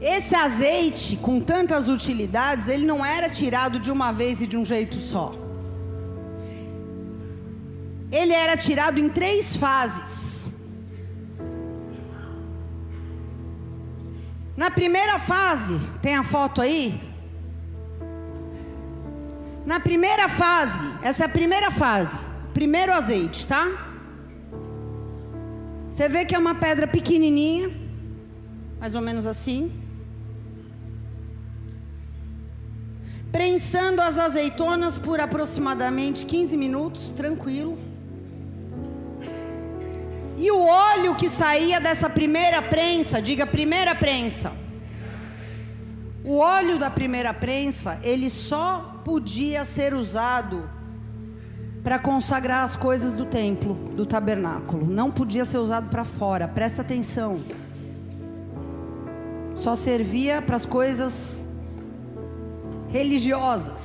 Esse 0.03 0.35
azeite, 0.35 1.15
com 1.15 1.39
tantas 1.39 1.87
utilidades, 1.87 2.67
ele 2.67 2.85
não 2.85 3.05
era 3.05 3.29
tirado 3.29 3.79
de 3.79 3.89
uma 3.89 4.11
vez 4.11 4.41
e 4.41 4.45
de 4.45 4.57
um 4.57 4.65
jeito 4.65 4.97
só. 4.99 5.33
Ele 8.11 8.33
era 8.33 8.57
tirado 8.57 8.99
em 8.99 9.07
três 9.07 9.55
fases. 9.55 10.45
Na 14.57 14.69
primeira 14.69 15.17
fase, 15.17 15.79
tem 16.01 16.17
a 16.17 16.23
foto 16.23 16.61
aí? 16.61 16.99
Na 19.65 19.79
primeira 19.79 20.27
fase, 20.27 20.85
essa 21.01 21.23
é 21.23 21.27
a 21.27 21.29
primeira 21.29 21.71
fase, 21.71 22.25
primeiro 22.53 22.91
azeite, 22.91 23.47
tá? 23.47 23.65
Você 25.87 26.09
vê 26.09 26.25
que 26.25 26.35
é 26.35 26.37
uma 26.37 26.55
pedra 26.55 26.87
pequenininha, 26.87 27.71
mais 28.81 28.93
ou 28.93 29.01
menos 29.01 29.25
assim. 29.25 29.82
Prensando 33.33 33.99
as 33.99 34.19
azeitonas 34.19 34.99
por 34.99 35.19
aproximadamente 35.19 36.23
15 36.23 36.55
minutos, 36.55 37.09
tranquilo. 37.09 37.79
E 40.37 40.51
o 40.51 40.61
óleo 40.63 41.15
que 41.15 41.27
saía 41.27 41.81
dessa 41.81 42.07
primeira 42.07 42.61
prensa, 42.61 43.19
diga 43.19 43.47
primeira 43.47 43.95
prensa. 43.95 44.51
O 46.23 46.37
óleo 46.37 46.77
da 46.77 46.91
primeira 46.91 47.33
prensa, 47.33 47.99
ele 48.03 48.29
só 48.29 49.01
podia 49.03 49.65
ser 49.65 49.95
usado 49.95 50.69
para 51.83 51.97
consagrar 51.97 52.63
as 52.63 52.75
coisas 52.75 53.13
do 53.13 53.25
templo, 53.25 53.73
do 53.95 54.05
tabernáculo. 54.05 54.85
Não 54.85 55.09
podia 55.09 55.43
ser 55.43 55.57
usado 55.57 55.89
para 55.89 56.03
fora. 56.03 56.47
Presta 56.47 56.83
atenção. 56.83 57.43
só 59.55 59.75
servia 59.75 60.39
para 60.39 60.55
as 60.55 60.67
coisas 60.67 61.47
religiosas. 62.97 63.83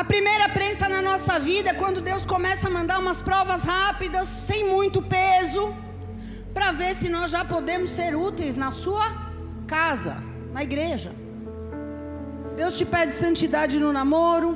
A 0.00 0.02
primeira 0.12 0.48
prensa 0.48 0.88
na 0.88 1.02
nossa 1.10 1.34
vida 1.38 1.68
é 1.70 1.74
quando 1.74 2.00
Deus 2.00 2.24
começa 2.24 2.66
a 2.68 2.70
mandar 2.78 2.98
umas 2.98 3.20
provas 3.20 3.62
rápidas, 3.62 4.26
sem 4.48 4.60
muito 4.74 5.02
peso, 5.02 5.64
para 6.54 6.72
ver 6.80 6.92
se 7.00 7.10
nós 7.16 7.30
já 7.30 7.44
podemos 7.44 7.90
ser 7.98 8.16
úteis 8.16 8.56
na 8.56 8.70
sua 8.70 9.06
casa, 9.66 10.16
na 10.54 10.62
igreja. 10.62 11.12
Deus 12.56 12.72
te 12.78 12.86
pede 12.86 13.12
santidade 13.12 13.78
no 13.78 13.92
namoro, 13.92 14.50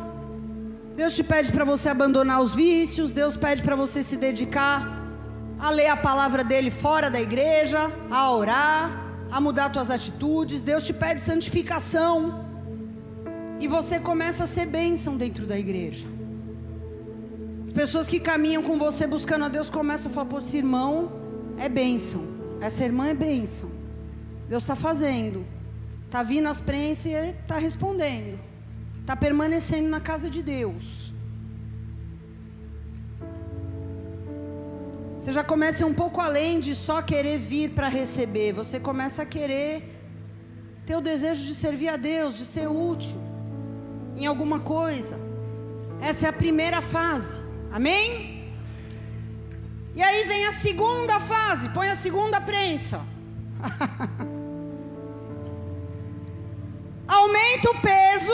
Deus 1.00 1.14
te 1.14 1.24
pede 1.32 1.52
para 1.52 1.66
você 1.72 1.90
abandonar 1.90 2.40
os 2.40 2.54
vícios, 2.54 3.12
Deus 3.12 3.36
pede 3.36 3.62
para 3.62 3.76
você 3.76 4.02
se 4.02 4.16
dedicar 4.16 4.76
a 5.58 5.68
ler 5.70 5.88
a 5.88 5.98
palavra 6.08 6.42
dele 6.42 6.70
fora 6.70 7.10
da 7.10 7.20
igreja, 7.20 7.92
a 8.10 8.30
orar, 8.30 9.05
a 9.30 9.40
mudar 9.40 9.72
suas 9.72 9.90
atitudes. 9.90 10.62
Deus 10.62 10.82
te 10.82 10.92
pede 10.92 11.20
santificação. 11.20 12.44
E 13.60 13.66
você 13.66 13.98
começa 13.98 14.44
a 14.44 14.46
ser 14.46 14.66
bênção 14.66 15.16
dentro 15.16 15.46
da 15.46 15.58
igreja. 15.58 16.06
As 17.64 17.72
pessoas 17.72 18.06
que 18.06 18.20
caminham 18.20 18.62
com 18.62 18.78
você 18.78 19.06
buscando 19.06 19.46
a 19.46 19.48
Deus 19.48 19.68
começam 19.70 20.10
a 20.10 20.14
falar: 20.14 20.26
pô, 20.26 20.38
esse 20.38 20.56
irmão 20.56 21.12
é 21.58 21.68
bênção. 21.68 22.22
Essa 22.60 22.84
irmã 22.84 23.08
é 23.08 23.14
bênção. 23.14 23.70
Deus 24.48 24.62
está 24.62 24.76
fazendo. 24.76 25.44
Está 26.04 26.22
vindo 26.22 26.48
as 26.48 26.60
prensas 26.60 27.06
e 27.06 27.10
está 27.10 27.58
respondendo. 27.58 28.38
Está 29.00 29.16
permanecendo 29.16 29.88
na 29.88 30.00
casa 30.00 30.30
de 30.30 30.42
Deus. 30.42 31.05
Você 35.26 35.32
já 35.32 35.42
começa 35.42 35.84
um 35.84 35.92
pouco 35.92 36.20
além 36.20 36.60
de 36.60 36.72
só 36.72 37.02
querer 37.02 37.36
vir 37.36 37.70
para 37.70 37.88
receber. 37.88 38.52
Você 38.52 38.78
começa 38.78 39.22
a 39.22 39.26
querer 39.26 39.82
ter 40.86 40.94
o 40.94 41.00
desejo 41.00 41.44
de 41.44 41.52
servir 41.52 41.88
a 41.88 41.96
Deus, 41.96 42.32
de 42.32 42.46
ser 42.46 42.68
útil 42.68 43.20
em 44.16 44.24
alguma 44.24 44.60
coisa. 44.60 45.18
Essa 46.00 46.26
é 46.26 46.28
a 46.28 46.32
primeira 46.32 46.80
fase. 46.80 47.40
Amém? 47.72 48.54
E 49.96 50.00
aí 50.00 50.22
vem 50.28 50.46
a 50.46 50.52
segunda 50.52 51.18
fase. 51.18 51.70
Põe 51.70 51.88
a 51.88 51.96
segunda 51.96 52.40
prensa. 52.40 53.00
Aumenta 57.08 57.70
o 57.72 57.80
peso. 57.80 58.32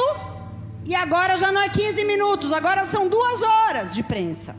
E 0.84 0.94
agora 0.94 1.38
já 1.38 1.50
não 1.50 1.62
é 1.62 1.70
15 1.70 2.04
minutos, 2.04 2.52
agora 2.52 2.84
são 2.84 3.08
duas 3.08 3.40
horas 3.40 3.94
de 3.94 4.02
prensa. 4.02 4.54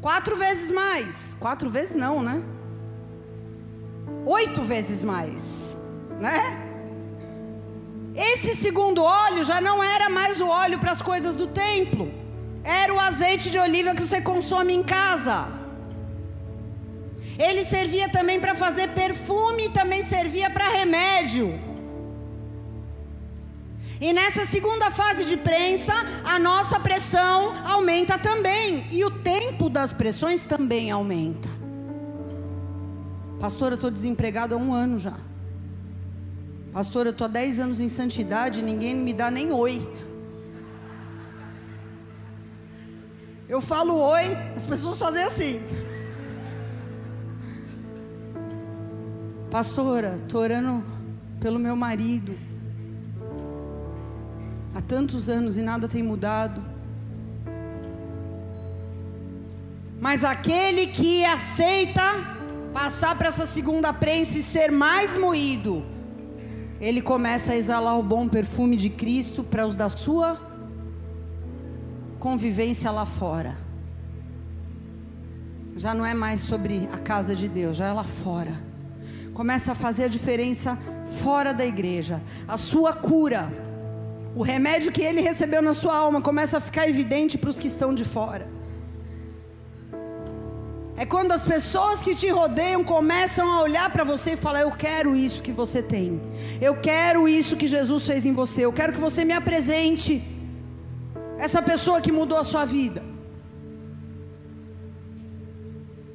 Quatro 0.00 0.36
vezes 0.36 0.70
mais. 0.70 1.36
Quatro 1.38 1.68
vezes 1.70 1.96
não, 1.96 2.22
né? 2.22 2.42
Oito 4.24 4.62
vezes 4.62 5.02
mais. 5.02 5.76
Né? 6.20 6.66
Esse 8.14 8.56
segundo 8.56 9.02
óleo 9.02 9.44
já 9.44 9.60
não 9.60 9.82
era 9.82 10.08
mais 10.08 10.40
o 10.40 10.48
óleo 10.48 10.78
para 10.78 10.92
as 10.92 11.02
coisas 11.02 11.36
do 11.36 11.46
templo. 11.46 12.12
Era 12.64 12.92
o 12.92 12.98
azeite 12.98 13.50
de 13.50 13.58
oliva 13.58 13.94
que 13.94 14.02
você 14.02 14.20
consome 14.20 14.74
em 14.74 14.82
casa. 14.82 15.48
Ele 17.38 17.64
servia 17.64 18.08
também 18.08 18.40
para 18.40 18.54
fazer 18.54 18.88
perfume 18.88 19.66
e 19.66 19.70
também 19.70 20.02
servia 20.02 20.48
para 20.48 20.68
remédio. 20.70 21.65
E 24.00 24.12
nessa 24.12 24.44
segunda 24.44 24.90
fase 24.90 25.24
de 25.24 25.36
prensa, 25.36 25.94
a 26.22 26.38
nossa 26.38 26.78
pressão 26.78 27.54
aumenta 27.64 28.18
também. 28.18 28.84
E 28.92 29.04
o 29.04 29.10
tempo 29.10 29.70
das 29.70 29.92
pressões 29.92 30.44
também 30.44 30.90
aumenta. 30.90 31.48
Pastor, 33.40 33.72
eu 33.72 33.76
estou 33.76 33.90
desempregado 33.90 34.54
há 34.54 34.58
um 34.58 34.72
ano 34.72 34.98
já. 34.98 35.14
Pastor, 36.72 37.06
eu 37.06 37.12
estou 37.12 37.24
há 37.24 37.28
10 37.28 37.58
anos 37.58 37.80
em 37.80 37.88
santidade 37.88 38.60
ninguém 38.60 38.94
me 38.94 39.14
dá 39.14 39.30
nem 39.30 39.50
oi. 39.50 39.80
Eu 43.48 43.60
falo 43.60 43.94
oi, 43.94 44.24
as 44.54 44.66
pessoas 44.66 44.98
fazem 44.98 45.24
assim. 45.24 45.62
Pastora, 49.50 50.18
estou 50.22 50.42
orando 50.42 50.84
pelo 51.40 51.58
meu 51.58 51.76
marido 51.76 52.36
há 54.76 54.80
tantos 54.82 55.30
anos 55.30 55.56
e 55.56 55.62
nada 55.62 55.88
tem 55.88 56.02
mudado. 56.02 56.62
Mas 59.98 60.22
aquele 60.22 60.88
que 60.88 61.24
aceita 61.24 62.02
passar 62.74 63.16
para 63.16 63.28
essa 63.28 63.46
segunda 63.46 63.90
prensa 63.94 64.38
e 64.38 64.42
ser 64.42 64.70
mais 64.70 65.16
moído, 65.16 65.82
ele 66.78 67.00
começa 67.00 67.52
a 67.52 67.56
exalar 67.56 67.98
o 67.98 68.02
bom 68.02 68.28
perfume 68.28 68.76
de 68.76 68.90
Cristo 68.90 69.42
para 69.42 69.66
os 69.66 69.74
da 69.74 69.88
sua 69.88 70.38
convivência 72.20 72.90
lá 72.90 73.06
fora. 73.06 73.56
Já 75.74 75.94
não 75.94 76.04
é 76.04 76.12
mais 76.12 76.42
sobre 76.42 76.86
a 76.92 76.98
casa 76.98 77.34
de 77.34 77.48
Deus, 77.48 77.78
já 77.78 77.86
é 77.86 77.92
lá 77.94 78.04
fora. 78.04 78.62
Começa 79.32 79.72
a 79.72 79.74
fazer 79.74 80.04
a 80.04 80.08
diferença 80.08 80.78
fora 81.22 81.54
da 81.54 81.64
igreja. 81.64 82.20
A 82.46 82.58
sua 82.58 82.92
cura 82.92 83.64
o 84.36 84.42
remédio 84.42 84.92
que 84.92 85.00
ele 85.00 85.22
recebeu 85.22 85.62
na 85.62 85.72
sua 85.72 85.96
alma 85.96 86.20
começa 86.20 86.58
a 86.58 86.60
ficar 86.60 86.86
evidente 86.86 87.38
para 87.38 87.48
os 87.48 87.58
que 87.58 87.68
estão 87.68 87.94
de 87.94 88.04
fora. 88.04 88.46
É 90.94 91.06
quando 91.06 91.32
as 91.32 91.44
pessoas 91.46 92.02
que 92.02 92.14
te 92.14 92.28
rodeiam 92.28 92.84
começam 92.84 93.50
a 93.50 93.62
olhar 93.62 93.88
para 93.94 94.04
você 94.04 94.32
e 94.32 94.36
falar: 94.36 94.60
Eu 94.60 94.72
quero 94.72 95.16
isso 95.16 95.40
que 95.40 95.52
você 95.52 95.82
tem. 95.82 96.20
Eu 96.60 96.74
quero 96.76 97.26
isso 97.26 97.56
que 97.56 97.66
Jesus 97.66 98.06
fez 98.06 98.26
em 98.26 98.34
você. 98.34 98.66
Eu 98.66 98.74
quero 98.74 98.92
que 98.92 99.00
você 99.00 99.24
me 99.24 99.32
apresente 99.32 100.22
essa 101.38 101.62
pessoa 101.62 102.02
que 102.02 102.12
mudou 102.12 102.38
a 102.38 102.44
sua 102.44 102.66
vida. 102.66 103.02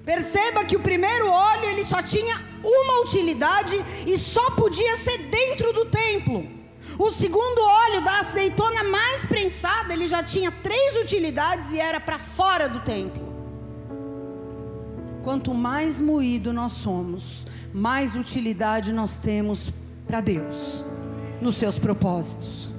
Perceba 0.06 0.64
que 0.64 0.76
o 0.76 0.86
primeiro 0.92 1.28
óleo 1.28 1.66
ele 1.72 1.84
só 1.84 2.04
tinha 2.04 2.40
uma 2.64 3.02
utilidade 3.02 3.84
e 4.06 4.16
só 4.18 4.52
podia 4.52 4.96
ser 4.96 5.18
dentro 5.40 5.74
do 5.74 5.86
templo. 5.86 6.61
O 7.02 7.12
segundo 7.12 7.60
óleo 7.60 8.04
da 8.04 8.20
azeitona 8.20 8.84
mais 8.84 9.26
prensada, 9.26 9.92
ele 9.92 10.08
já 10.08 10.22
tinha 10.22 10.52
três 10.52 10.96
utilidades 10.98 11.74
e 11.74 11.80
era 11.80 12.00
para 12.00 12.20
fora 12.20 12.70
do 12.70 12.80
templo. 12.82 13.28
Quanto 15.24 15.52
mais 15.52 16.00
moído 16.00 16.54
nós 16.54 16.74
somos, 16.74 17.48
mais 17.74 18.16
utilidade 18.16 18.94
nós 18.94 19.18
temos 19.18 19.72
para 20.06 20.22
Deus, 20.22 20.86
nos 21.42 21.56
seus 21.56 21.80
propósitos. 21.80 22.72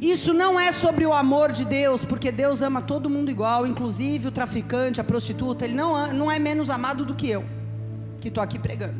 Isso 0.00 0.34
não 0.34 0.58
é 0.58 0.72
sobre 0.72 1.06
o 1.06 1.12
amor 1.12 1.52
de 1.52 1.64
Deus, 1.64 2.04
porque 2.04 2.32
Deus 2.32 2.60
ama 2.60 2.82
todo 2.82 3.08
mundo 3.08 3.30
igual, 3.30 3.64
inclusive 3.64 4.26
o 4.26 4.32
traficante, 4.32 5.00
a 5.00 5.04
prostituta, 5.04 5.64
ele 5.64 5.74
não, 5.74 6.12
não 6.12 6.28
é 6.28 6.40
menos 6.40 6.70
amado 6.70 7.04
do 7.04 7.14
que 7.14 7.30
eu, 7.30 7.44
que 8.20 8.26
estou 8.26 8.42
aqui 8.42 8.58
pregando. 8.58 8.98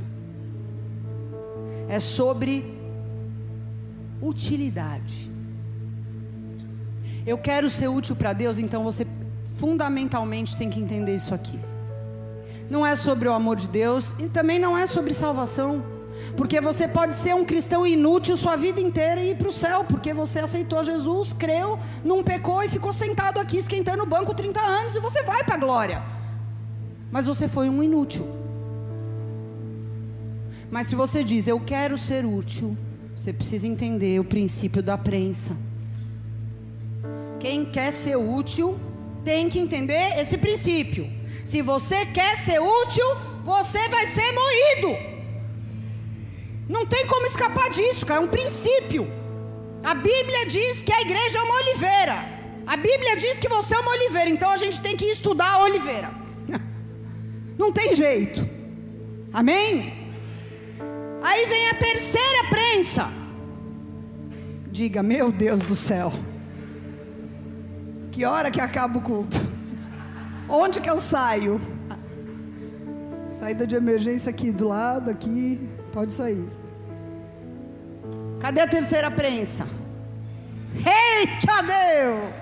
É 1.89 1.99
sobre 1.99 2.79
utilidade. 4.23 5.31
Eu 7.27 7.39
quero 7.39 7.69
ser 7.69 7.89
útil 7.89 8.17
para 8.17 8.33
Deus, 8.33 8.59
então 8.59 8.83
você 8.83 9.07
fundamentalmente 9.59 10.57
tem 10.57 10.71
que 10.71 10.81
entender 10.81 11.15
isso 11.15 11.35
aqui. 11.35 11.59
Não 12.71 12.87
é 12.87 12.95
sobre 12.97 13.29
o 13.29 13.33
amor 13.33 13.57
de 13.57 13.69
Deus 13.69 14.15
e 14.19 14.29
também 14.29 14.59
não 14.59 14.77
é 14.77 14.87
sobre 14.87 15.13
salvação. 15.13 15.85
Porque 16.37 16.61
você 16.61 16.87
pode 16.87 17.15
ser 17.15 17.35
um 17.35 17.45
cristão 17.45 17.87
inútil 17.87 18.37
sua 18.37 18.57
vida 18.57 18.81
inteira 18.81 19.23
e 19.23 19.31
ir 19.31 19.37
para 19.37 19.49
o 19.49 19.53
céu, 19.53 19.85
porque 19.85 20.13
você 20.13 20.39
aceitou 20.39 20.83
Jesus, 20.85 21.33
creu, 21.33 21.79
não 22.05 22.23
pecou 22.23 22.63
e 22.63 22.69
ficou 22.69 22.93
sentado 22.93 23.41
aqui 23.41 23.57
esquentando 23.57 24.03
o 24.03 24.07
banco 24.07 24.35
30 24.35 24.61
anos 24.61 24.95
e 24.95 25.01
você 25.01 25.23
vai 25.23 25.43
para 25.43 25.55
a 25.55 25.59
glória. 25.59 26.03
Mas 27.11 27.27
você 27.27 27.49
foi 27.49 27.69
um 27.69 27.83
inútil. 27.83 28.27
Mas 30.71 30.87
se 30.87 30.95
você 30.95 31.25
diz, 31.25 31.49
eu 31.49 31.59
quero 31.59 31.99
ser 31.99 32.25
útil, 32.25 32.77
você 33.21 33.35
precisa 33.35 33.67
entender 33.67 34.19
o 34.19 34.25
princípio 34.25 34.83
da 34.83 34.97
prensa. 34.97 35.55
Quem 37.39 37.67
quer 37.67 37.93
ser 37.93 38.17
útil 38.17 38.81
tem 39.23 39.47
que 39.51 39.59
entender 39.59 40.19
esse 40.19 40.39
princípio. 40.39 41.07
Se 41.45 41.61
você 41.61 42.07
quer 42.07 42.35
ser 42.37 42.59
útil, 42.63 43.05
você 43.45 43.91
vai 43.91 44.07
ser 44.07 44.33
moído. 44.33 44.97
Não 46.67 46.87
tem 46.87 47.07
como 47.07 47.27
escapar 47.27 47.69
disso, 47.69 48.07
cara. 48.07 48.23
É 48.23 48.25
um 48.25 48.29
princípio. 48.29 49.07
A 49.85 49.93
Bíblia 49.93 50.47
diz 50.47 50.83
que 50.83 50.93
a 50.93 51.03
igreja 51.03 51.41
é 51.41 51.43
uma 51.43 51.57
oliveira. 51.57 52.25
A 52.67 52.77
Bíblia 52.79 53.17
diz 53.19 53.39
que 53.39 53.51
você 53.51 53.75
é 53.75 53.81
uma 53.81 53.91
oliveira. 53.91 54.31
Então 54.31 54.51
a 54.51 54.57
gente 54.57 54.81
tem 54.81 54.97
que 54.97 55.05
estudar 55.05 55.51
a 55.51 55.65
oliveira. 55.65 56.11
Não 57.59 57.71
tem 57.71 57.95
jeito. 57.95 58.49
Amém? 59.31 60.00
Aí 61.23 61.47
vem 61.47 61.69
a 61.69 61.75
terceira 61.75 62.45
prensa. 62.49 63.09
Diga, 64.71 65.03
meu 65.03 65.31
Deus 65.31 65.65
do 65.65 65.77
céu. 65.77 66.13
Que 68.11 68.25
hora 68.25 68.51
que 68.51 68.61
acaba 68.61 68.99
o 68.99 69.03
culto? 69.03 69.37
Onde 70.49 70.81
que 70.81 70.89
eu 70.89 70.99
saio? 70.99 71.61
Saída 73.33 73.67
de 73.67 73.75
emergência 73.77 74.31
aqui 74.31 74.51
do 74.51 74.69
lado, 74.69 75.11
aqui, 75.11 75.69
pode 75.93 76.13
sair. 76.13 76.49
Cadê 78.41 78.61
a 78.61 78.69
terceira 78.69 79.11
prensa? 79.11 79.67
Eita 80.75 81.63
Deus! 81.63 82.41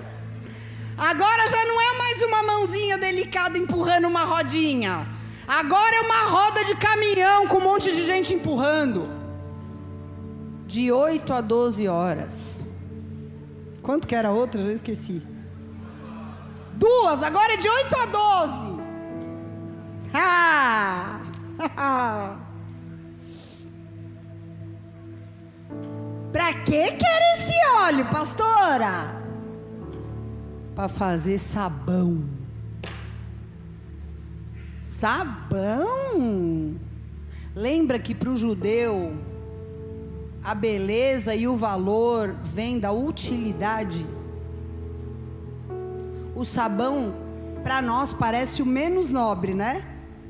Agora 0.97 1.47
já 1.47 1.65
não 1.65 1.81
é 1.81 1.97
mais 1.97 2.21
uma 2.21 2.43
mãozinha 2.43 2.97
delicada 2.97 3.57
empurrando 3.57 4.07
uma 4.07 4.23
rodinha. 4.23 5.18
Agora 5.49 5.95
é 5.95 6.01
uma 6.01 6.27
roda 6.27 6.63
de 6.63 6.75
caminhão 6.75 7.47
com 7.47 7.57
um 7.57 7.63
monte 7.63 7.91
de 7.91 8.05
gente 8.05 8.35
empurrando. 8.35 9.09
De 10.67 10.91
8 10.91 11.33
a 11.33 11.41
12 11.41 11.87
horas. 11.87 12.61
Quanto 13.81 14.07
que 14.07 14.13
era 14.13 14.27
a 14.27 14.31
outra? 14.31 14.61
Já 14.61 14.71
esqueci. 14.71 15.23
Duas, 16.75 17.23
agora 17.23 17.53
é 17.53 17.57
de 17.57 17.67
8 17.67 17.95
a 17.95 18.05
12. 18.05 18.79
Ah! 20.13 21.19
Para 26.31 26.53
que 26.53 26.91
quer 26.91 27.33
esse 27.33 27.53
óleo, 27.81 28.05
pastora? 28.05 29.15
Para 30.75 30.87
fazer 30.87 31.39
sabão. 31.39 32.38
Sabão? 34.99 36.75
Lembra 37.55 37.97
que 37.97 38.13
para 38.13 38.29
o 38.29 38.35
judeu 38.35 39.13
a 40.43 40.53
beleza 40.53 41.33
e 41.33 41.47
o 41.47 41.55
valor 41.55 42.35
vem 42.43 42.77
da 42.77 42.91
utilidade? 42.91 44.05
O 46.35 46.43
sabão 46.43 47.15
para 47.63 47.81
nós 47.81 48.11
parece 48.11 48.61
o 48.61 48.65
menos 48.65 49.07
nobre, 49.09 49.53
né? 49.53 49.85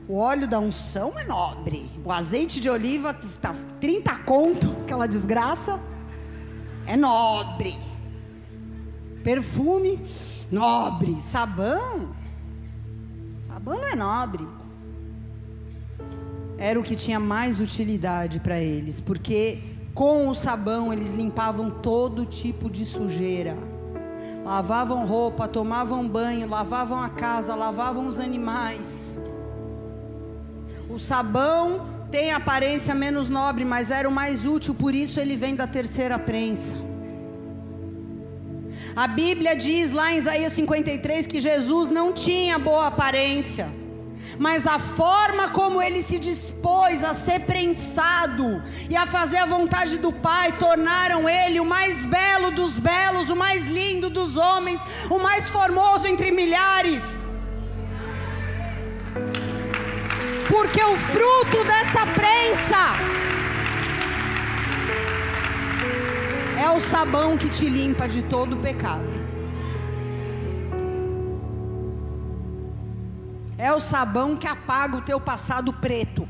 O 0.08 0.20
óleo 0.20 0.48
da 0.48 0.60
unção 0.60 1.14
é 1.18 1.24
nobre. 1.24 1.90
O 2.06 2.12
azeite 2.12 2.62
de 2.62 2.70
oliva 2.70 3.12
tá 3.42 3.56
30 3.80 4.16
conto, 4.20 4.70
aquela 4.84 5.08
desgraça, 5.08 5.80
é 6.86 6.96
nobre. 6.96 7.76
Perfume, 9.24 10.00
nobre. 10.52 11.20
Sabão, 11.24 12.12
sabão 13.48 13.78
não 13.78 13.88
é 13.88 13.96
nobre. 13.96 14.59
Era 16.60 16.80
o 16.80 16.84
que 16.84 16.96
tinha 16.96 17.20
mais 17.20 17.60
utilidade 17.60 18.40
para 18.40 18.60
eles, 18.60 19.00
porque 19.00 19.60
com 19.96 20.28
o 20.28 20.36
sabão 20.36 20.94
eles 20.94 21.14
limpavam 21.14 21.72
todo 21.72 22.26
tipo 22.26 22.70
de 22.70 22.86
sujeira 22.86 23.58
lavavam 24.50 25.06
roupa, 25.06 25.48
tomavam 25.48 26.08
banho, 26.08 26.50
lavavam 26.50 27.04
a 27.04 27.10
casa, 27.10 27.54
lavavam 27.54 28.08
os 28.08 28.18
animais. 28.18 29.20
O 30.90 30.98
sabão 30.98 31.86
tem 32.10 32.32
aparência 32.32 32.96
menos 32.96 33.30
nobre, 33.30 33.64
mas 33.64 33.92
era 33.92 34.10
o 34.10 34.12
mais 34.12 34.48
útil, 34.48 34.74
por 34.74 34.96
isso 34.96 35.20
ele 35.20 35.36
vem 35.36 35.56
da 35.56 35.68
terceira 35.68 36.18
prensa. 36.18 36.76
A 38.96 39.08
Bíblia 39.08 39.56
diz 39.56 39.92
lá 39.92 40.12
em 40.12 40.18
Isaías 40.18 40.54
53 40.54 41.28
que 41.28 41.40
Jesus 41.40 41.92
não 41.92 42.12
tinha 42.12 42.58
boa 42.58 42.88
aparência 42.88 43.70
mas 44.38 44.68
a 44.68 44.78
forma 44.78 45.50
como 45.50 45.82
ele 45.82 46.02
se 46.02 46.20
dispôs 46.20 47.04
a 47.04 47.14
ser 47.14 47.42
prensado 47.42 48.62
e 48.90 48.96
a 48.96 49.06
fazer 49.06 49.38
a 49.38 49.46
vontade 49.46 49.98
do 49.98 50.12
Pai 50.12 50.52
tornaram 50.54 51.28
ele 51.28 51.60
o 51.60 51.66
mais 51.66 52.06
belo 52.06 52.52
dos 52.52 52.78
belos, 52.78 53.30
o 53.30 53.36
mais 53.36 53.66
lindo 53.66 54.10
dos 54.10 54.36
homens, 54.36 54.80
o 55.10 55.20
mais 55.20 55.50
formoso 55.50 56.08
entre 56.08 56.32
milhares. 56.32 57.26
Porque 60.48 60.84
o 60.84 60.98
fruto 60.98 61.64
dessa 61.64 62.06
prensa 62.08 63.20
é 66.62 66.70
o 66.72 66.80
sabão 66.80 67.38
que 67.38 67.48
te 67.48 67.70
limpa 67.70 68.08
de 68.08 68.22
todo 68.24 68.54
o 68.54 68.58
pecado. 68.58 69.19
É 73.60 73.74
o 73.74 73.82
sabão 73.82 74.38
que 74.38 74.48
apaga 74.48 74.96
o 74.96 75.02
teu 75.02 75.20
passado 75.20 75.74
preto. 75.74 76.26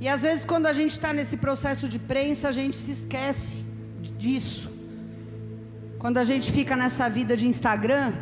E 0.00 0.08
às 0.08 0.22
vezes, 0.22 0.44
quando 0.44 0.66
a 0.66 0.72
gente 0.72 0.90
está 0.90 1.12
nesse 1.12 1.36
processo 1.36 1.88
de 1.88 2.00
prensa, 2.00 2.48
a 2.48 2.52
gente 2.52 2.76
se 2.76 2.90
esquece 2.90 3.64
disso. 4.18 4.68
Quando 6.00 6.18
a 6.18 6.24
gente 6.24 6.50
fica 6.50 6.74
nessa 6.74 7.08
vida 7.08 7.36
de 7.36 7.46
Instagram, 7.46 8.12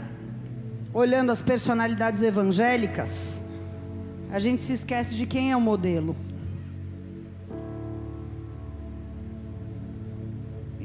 olhando 0.93 1.33
as 1.33 1.41
personalidades 1.41 2.21
evangélicas, 2.21 3.41
a 4.31 4.39
gente 4.39 4.61
se 4.61 4.75
esquece 4.75 5.15
de 5.15 5.25
quem 5.25 5.51
é 5.51 5.57
o 5.57 5.61
modelo. 5.63 6.15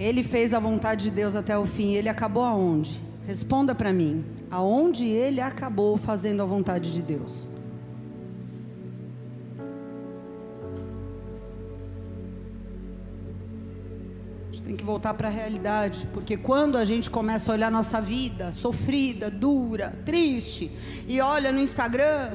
Ele 0.04 0.22
fez 0.22 0.54
a 0.54 0.60
vontade 0.60 1.06
de 1.06 1.12
Deus 1.12 1.34
até 1.34 1.58
o 1.58 1.66
fim. 1.66 1.94
Ele 1.94 2.10
acabou 2.10 2.44
aonde? 2.44 3.02
Responda 3.26 3.74
para 3.74 3.94
mim. 3.94 4.26
Aonde 4.52 5.06
ele 5.06 5.40
acabou 5.40 5.96
fazendo 5.96 6.42
a 6.42 6.46
vontade 6.46 6.92
de 6.92 7.02
Deus? 7.02 7.50
A 14.50 14.52
gente 14.52 14.64
tem 14.64 14.76
que 14.76 14.84
voltar 14.84 15.14
para 15.14 15.30
a 15.30 15.32
realidade, 15.32 16.06
porque 16.14 16.36
quando 16.36 16.78
a 16.78 16.84
gente 16.84 17.10
começa 17.10 17.50
a 17.50 17.56
olhar 17.56 17.72
nossa 17.72 18.02
vida 18.02 18.52
sofrida, 18.52 19.32
dura, 19.32 19.98
triste, 20.04 20.70
e 21.08 21.22
olha 21.22 21.50
no 21.50 21.62
Instagram, 21.62 22.34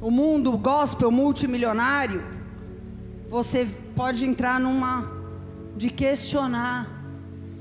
o 0.00 0.10
mundo 0.10 0.58
gospel 0.58 1.12
multimilionário, 1.12 2.20
você 3.30 3.64
pode 3.94 4.26
entrar 4.26 4.58
numa 4.58 5.15
de 5.76 5.90
questionar: 5.90 6.88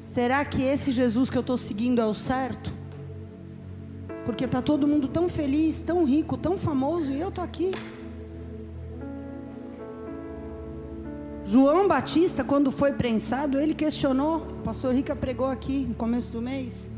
será 0.03 0.43
que 0.45 0.61
esse 0.61 0.91
Jesus 0.91 1.29
que 1.29 1.37
eu 1.37 1.41
estou 1.41 1.57
seguindo 1.57 2.01
é 2.01 2.05
o 2.05 2.13
certo? 2.13 2.73
Porque 4.23 4.45
está 4.45 4.61
todo 4.61 4.87
mundo 4.87 5.07
tão 5.07 5.29
feliz, 5.29 5.81
tão 5.81 6.03
rico, 6.03 6.35
tão 6.37 6.57
famoso 6.57 7.11
e 7.11 7.19
eu 7.19 7.29
estou 7.29 7.43
aqui. 7.43 7.71
João 11.47 11.87
Batista, 11.87 12.43
quando 12.43 12.71
foi 12.71 12.93
prensado, 12.93 13.59
ele 13.59 13.75
questionou. 13.75 14.37
O 14.37 14.63
pastor 14.63 14.95
Rica 14.95 15.15
pregou 15.15 15.45
aqui 15.45 15.85
no 15.87 15.93
começo 15.93 16.31
do 16.31 16.41
mês. 16.41 16.89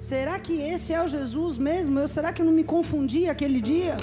Será 0.00 0.38
que 0.38 0.52
esse 0.60 0.92
é 0.92 1.02
o 1.02 1.08
Jesus 1.08 1.58
mesmo? 1.58 1.98
Eu, 1.98 2.06
será 2.06 2.32
que 2.32 2.40
eu 2.40 2.46
não 2.46 2.52
me 2.52 2.62
confundi 2.62 3.28
aquele 3.28 3.60
dia? 3.60 3.96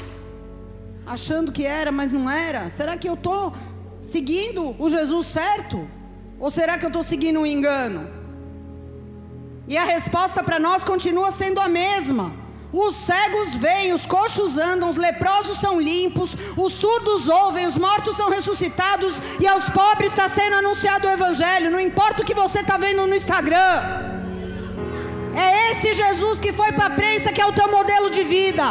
Achando 1.05 1.53
que 1.53 1.63
era, 1.63 1.89
mas 1.89 2.11
não 2.11 2.29
era? 2.29 2.69
Será 2.69 2.97
que 2.97 3.07
eu 3.07 3.13
estou 3.13 3.53
seguindo 4.01 4.75
o 4.77 4.89
Jesus 4.89 5.27
certo? 5.27 5.87
Ou 6.41 6.49
será 6.49 6.79
que 6.79 6.83
eu 6.83 6.87
estou 6.87 7.03
seguindo 7.03 7.39
um 7.39 7.45
engano? 7.45 8.09
E 9.67 9.77
a 9.77 9.85
resposta 9.85 10.43
para 10.43 10.57
nós 10.57 10.83
continua 10.83 11.29
sendo 11.29 11.59
a 11.61 11.69
mesma. 11.69 12.33
Os 12.73 12.95
cegos 12.95 13.53
veem, 13.53 13.93
os 13.93 14.07
coxos 14.07 14.57
andam, 14.57 14.89
os 14.89 14.97
leprosos 14.97 15.59
são 15.59 15.79
limpos, 15.79 16.35
os 16.57 16.73
surdos 16.73 17.27
ouvem, 17.27 17.67
os 17.67 17.77
mortos 17.77 18.17
são 18.17 18.29
ressuscitados 18.29 19.13
e 19.39 19.47
aos 19.47 19.69
pobres 19.69 20.11
está 20.11 20.27
sendo 20.27 20.55
anunciado 20.55 21.05
o 21.05 21.11
Evangelho. 21.11 21.69
Não 21.69 21.79
importa 21.79 22.23
o 22.23 22.25
que 22.25 22.33
você 22.33 22.61
está 22.61 22.75
vendo 22.75 23.05
no 23.05 23.15
Instagram. 23.15 23.75
É 25.35 25.71
esse 25.71 25.93
Jesus 25.93 26.39
que 26.39 26.51
foi 26.51 26.71
para 26.71 26.87
a 26.87 26.95
prensa 27.01 27.31
que 27.31 27.39
é 27.39 27.45
o 27.45 27.53
teu 27.53 27.69
modelo 27.69 28.09
de 28.09 28.23
vida. 28.23 28.63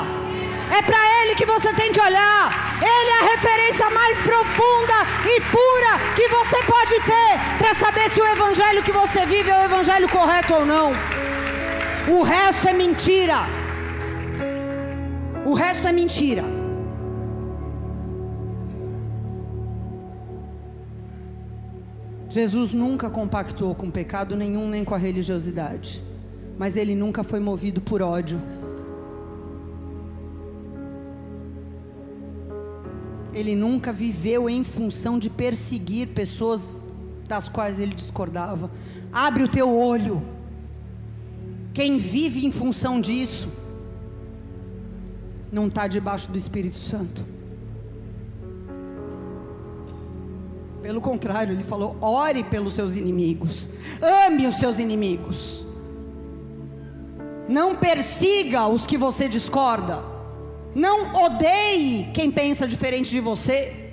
É 0.70 0.82
para 0.82 1.22
Ele 1.22 1.34
que 1.34 1.44
você 1.44 1.72
tem 1.74 1.92
que 1.92 2.00
olhar. 2.00 2.78
Ele 2.80 3.10
é 3.10 3.18
a 3.18 3.32
referência 3.32 3.90
mais 3.90 4.16
profunda 4.18 4.94
e 5.26 5.40
pura 5.40 5.98
que 6.14 6.28
você 6.28 6.62
pode 6.62 6.94
ter 7.00 7.58
para 7.58 7.74
saber 7.74 8.10
se 8.10 8.20
o 8.20 8.26
Evangelho 8.26 8.82
que 8.82 8.92
você 8.92 9.26
vive 9.26 9.50
é 9.50 9.60
o 9.60 9.64
Evangelho 9.64 10.08
correto 10.08 10.54
ou 10.54 10.64
não. 10.64 10.92
O 12.08 12.22
resto 12.22 12.68
é 12.68 12.72
mentira. 12.72 13.46
O 15.44 15.54
resto 15.54 15.86
é 15.88 15.92
mentira. 15.92 16.44
Jesus 22.28 22.72
nunca 22.72 23.10
compactuou 23.10 23.74
com 23.74 23.90
pecado 23.90 24.36
nenhum, 24.36 24.68
nem 24.68 24.84
com 24.84 24.94
a 24.94 24.98
religiosidade. 24.98 26.00
Mas 26.56 26.76
ele 26.76 26.94
nunca 26.94 27.24
foi 27.24 27.40
movido 27.40 27.80
por 27.80 28.00
ódio 28.00 28.40
Ele 33.32 33.54
nunca 33.54 33.92
viveu 33.92 34.48
em 34.48 34.64
função 34.64 35.18
de 35.18 35.30
perseguir 35.30 36.08
pessoas 36.08 36.72
das 37.28 37.48
quais 37.48 37.78
ele 37.78 37.94
discordava. 37.94 38.70
Abre 39.12 39.44
o 39.44 39.48
teu 39.48 39.72
olho. 39.72 40.22
Quem 41.72 41.98
vive 41.98 42.44
em 42.44 42.50
função 42.50 43.00
disso 43.00 43.48
não 45.52 45.68
está 45.68 45.86
debaixo 45.86 46.30
do 46.30 46.36
Espírito 46.36 46.78
Santo. 46.78 47.24
Pelo 50.82 51.00
contrário, 51.00 51.52
ele 51.52 51.62
falou: 51.62 51.96
ore 52.00 52.42
pelos 52.44 52.74
seus 52.74 52.96
inimigos, 52.96 53.68
ame 54.26 54.46
os 54.46 54.56
seus 54.56 54.78
inimigos. 54.78 55.64
Não 57.48 57.74
persiga 57.74 58.66
os 58.66 58.86
que 58.86 58.96
você 58.96 59.28
discorda. 59.28 60.09
Não 60.74 61.12
odeie 61.24 62.10
quem 62.14 62.30
pensa 62.30 62.66
diferente 62.66 63.10
de 63.10 63.20
você. 63.20 63.90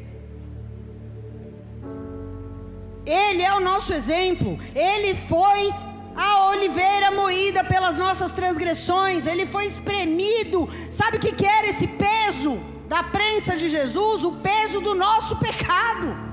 Ele 3.05 3.41
é 3.41 3.53
o 3.55 3.61
nosso 3.61 3.93
exemplo. 3.93 4.59
Ele 4.75 5.15
foi 5.15 5.73
a 6.15 6.49
oliveira 6.49 7.09
moída 7.11 7.63
pelas 7.63 7.97
nossas 7.97 8.31
transgressões. 8.31 9.25
Ele 9.25 9.45
foi 9.45 9.65
espremido. 9.65 10.69
Sabe 10.91 11.17
o 11.17 11.19
que, 11.19 11.45
era 11.45 11.67
esse 11.67 11.87
peso 11.87 12.59
da 12.87 13.03
prensa 13.03 13.55
de 13.55 13.69
Jesus? 13.69 14.23
O 14.23 14.33
peso 14.33 14.81
do 14.81 14.93
nosso 14.93 15.37
pecado. 15.37 16.27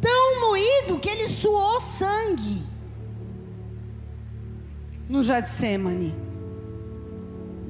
Tão 0.00 0.40
moído 0.40 0.98
que 0.98 1.08
ele 1.08 1.28
suou 1.28 1.80
sangue 1.80 2.64
no 5.08 5.22
Getsemane. 5.22 6.31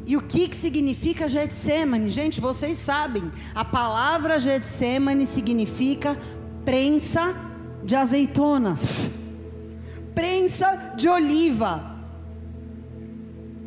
E 0.04 0.16
o 0.16 0.20
que, 0.20 0.48
que 0.48 0.56
significa 0.56 1.28
Getsemane? 1.28 2.08
Gente, 2.08 2.40
vocês 2.40 2.78
sabem, 2.78 3.30
a 3.54 3.64
palavra 3.64 4.38
Getsemane 4.38 5.26
significa 5.26 6.18
prensa 6.64 7.34
de 7.84 7.94
azeitonas, 7.94 9.10
prensa 10.14 10.94
de 10.96 11.08
oliva. 11.08 11.90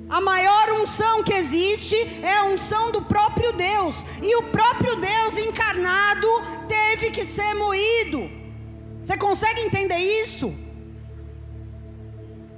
A 0.10 0.22
maior 0.22 0.72
unção 0.82 1.24
que 1.24 1.34
existe 1.34 1.96
é 2.22 2.38
a 2.38 2.46
unção 2.46 2.92
do 2.92 3.02
próprio 3.02 3.54
Deus, 3.54 4.06
e 4.22 4.36
o 4.36 4.44
próprio 4.44 4.96
Deus 4.98 5.38
encarnado 5.38 6.28
teve 6.68 7.12
que 7.12 7.26
ser 7.26 7.54
moído. 7.56 8.30
Você 9.02 9.18
consegue 9.18 9.62
entender 9.62 9.98
isso? 9.98 10.64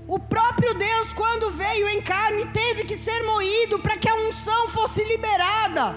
O 0.08 0.18
próprio 0.18 0.74
Deus, 0.74 1.12
quando 1.12 1.51
veio 1.51 1.89
em 1.89 2.01
carne, 2.01 2.45
teve 2.45 2.86
que 2.86 2.97
ser 2.97 3.24
moído 3.24 3.78
para 3.78 3.97
que 3.97 4.08
a 4.08 4.16
unção 4.16 4.70
fosse 4.70 5.03
liberada. 5.03 5.93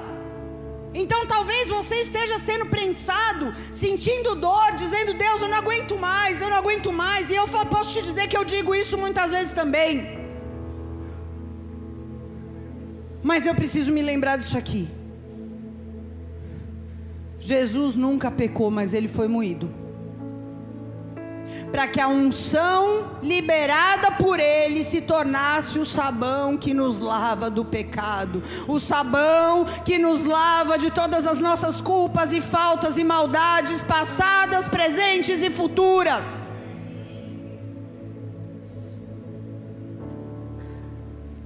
Então 0.92 1.24
talvez 1.26 1.68
você 1.68 2.00
esteja 2.00 2.36
sendo 2.40 2.66
prensado, 2.66 3.54
sentindo 3.70 4.34
dor, 4.34 4.72
dizendo: 4.76 5.14
Deus, 5.14 5.40
eu 5.40 5.48
não 5.48 5.58
aguento 5.58 5.96
mais, 5.96 6.42
eu 6.42 6.50
não 6.50 6.56
aguento 6.56 6.92
mais. 6.92 7.30
E 7.30 7.36
eu 7.36 7.46
posso 7.66 7.92
te 7.92 8.02
dizer 8.02 8.26
que 8.26 8.36
eu 8.36 8.44
digo 8.44 8.74
isso 8.74 8.98
muitas 8.98 9.30
vezes 9.30 9.52
também. 9.52 10.18
Mas 13.22 13.46
eu 13.46 13.54
preciso 13.54 13.92
me 13.92 14.02
lembrar 14.02 14.38
disso 14.38 14.58
aqui. 14.58 14.88
Jesus 17.38 17.94
nunca 17.94 18.28
pecou, 18.28 18.72
mas 18.72 18.92
ele 18.92 19.06
foi 19.06 19.28
moído 19.28 19.80
para 21.70 21.86
que 21.86 22.00
a 22.00 22.08
unção 22.08 23.18
liberada 23.22 24.10
por 24.12 24.40
Ele 24.40 24.84
se 24.84 25.00
tornasse 25.00 25.78
o 25.78 25.86
sabão 25.86 26.56
que 26.56 26.74
nos 26.74 27.00
lava 27.00 27.48
do 27.48 27.64
pecado, 27.64 28.42
o 28.66 28.80
sabão 28.80 29.64
que 29.84 29.98
nos 29.98 30.24
lava 30.24 30.76
de 30.76 30.90
todas 30.90 31.26
as 31.26 31.38
nossas 31.38 31.80
culpas 31.80 32.32
e 32.32 32.40
faltas 32.40 32.98
e 32.98 33.04
maldades 33.04 33.82
passadas, 33.82 34.66
presentes 34.66 35.42
e 35.42 35.50
futuras. 35.50 36.24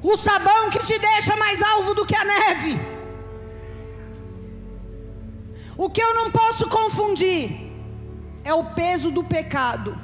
O 0.02 0.16
sabão 0.18 0.68
que 0.70 0.80
te 0.80 0.98
deixa 0.98 1.34
mais 1.36 1.62
alvo 1.62 1.94
do 1.94 2.04
que 2.04 2.14
a 2.14 2.24
neve. 2.24 2.78
O 5.76 5.88
que 5.88 6.00
eu 6.00 6.14
não 6.14 6.30
posso 6.30 6.68
confundir 6.68 7.72
é 8.44 8.52
o 8.52 8.62
peso 8.62 9.10
do 9.10 9.24
pecado 9.24 10.03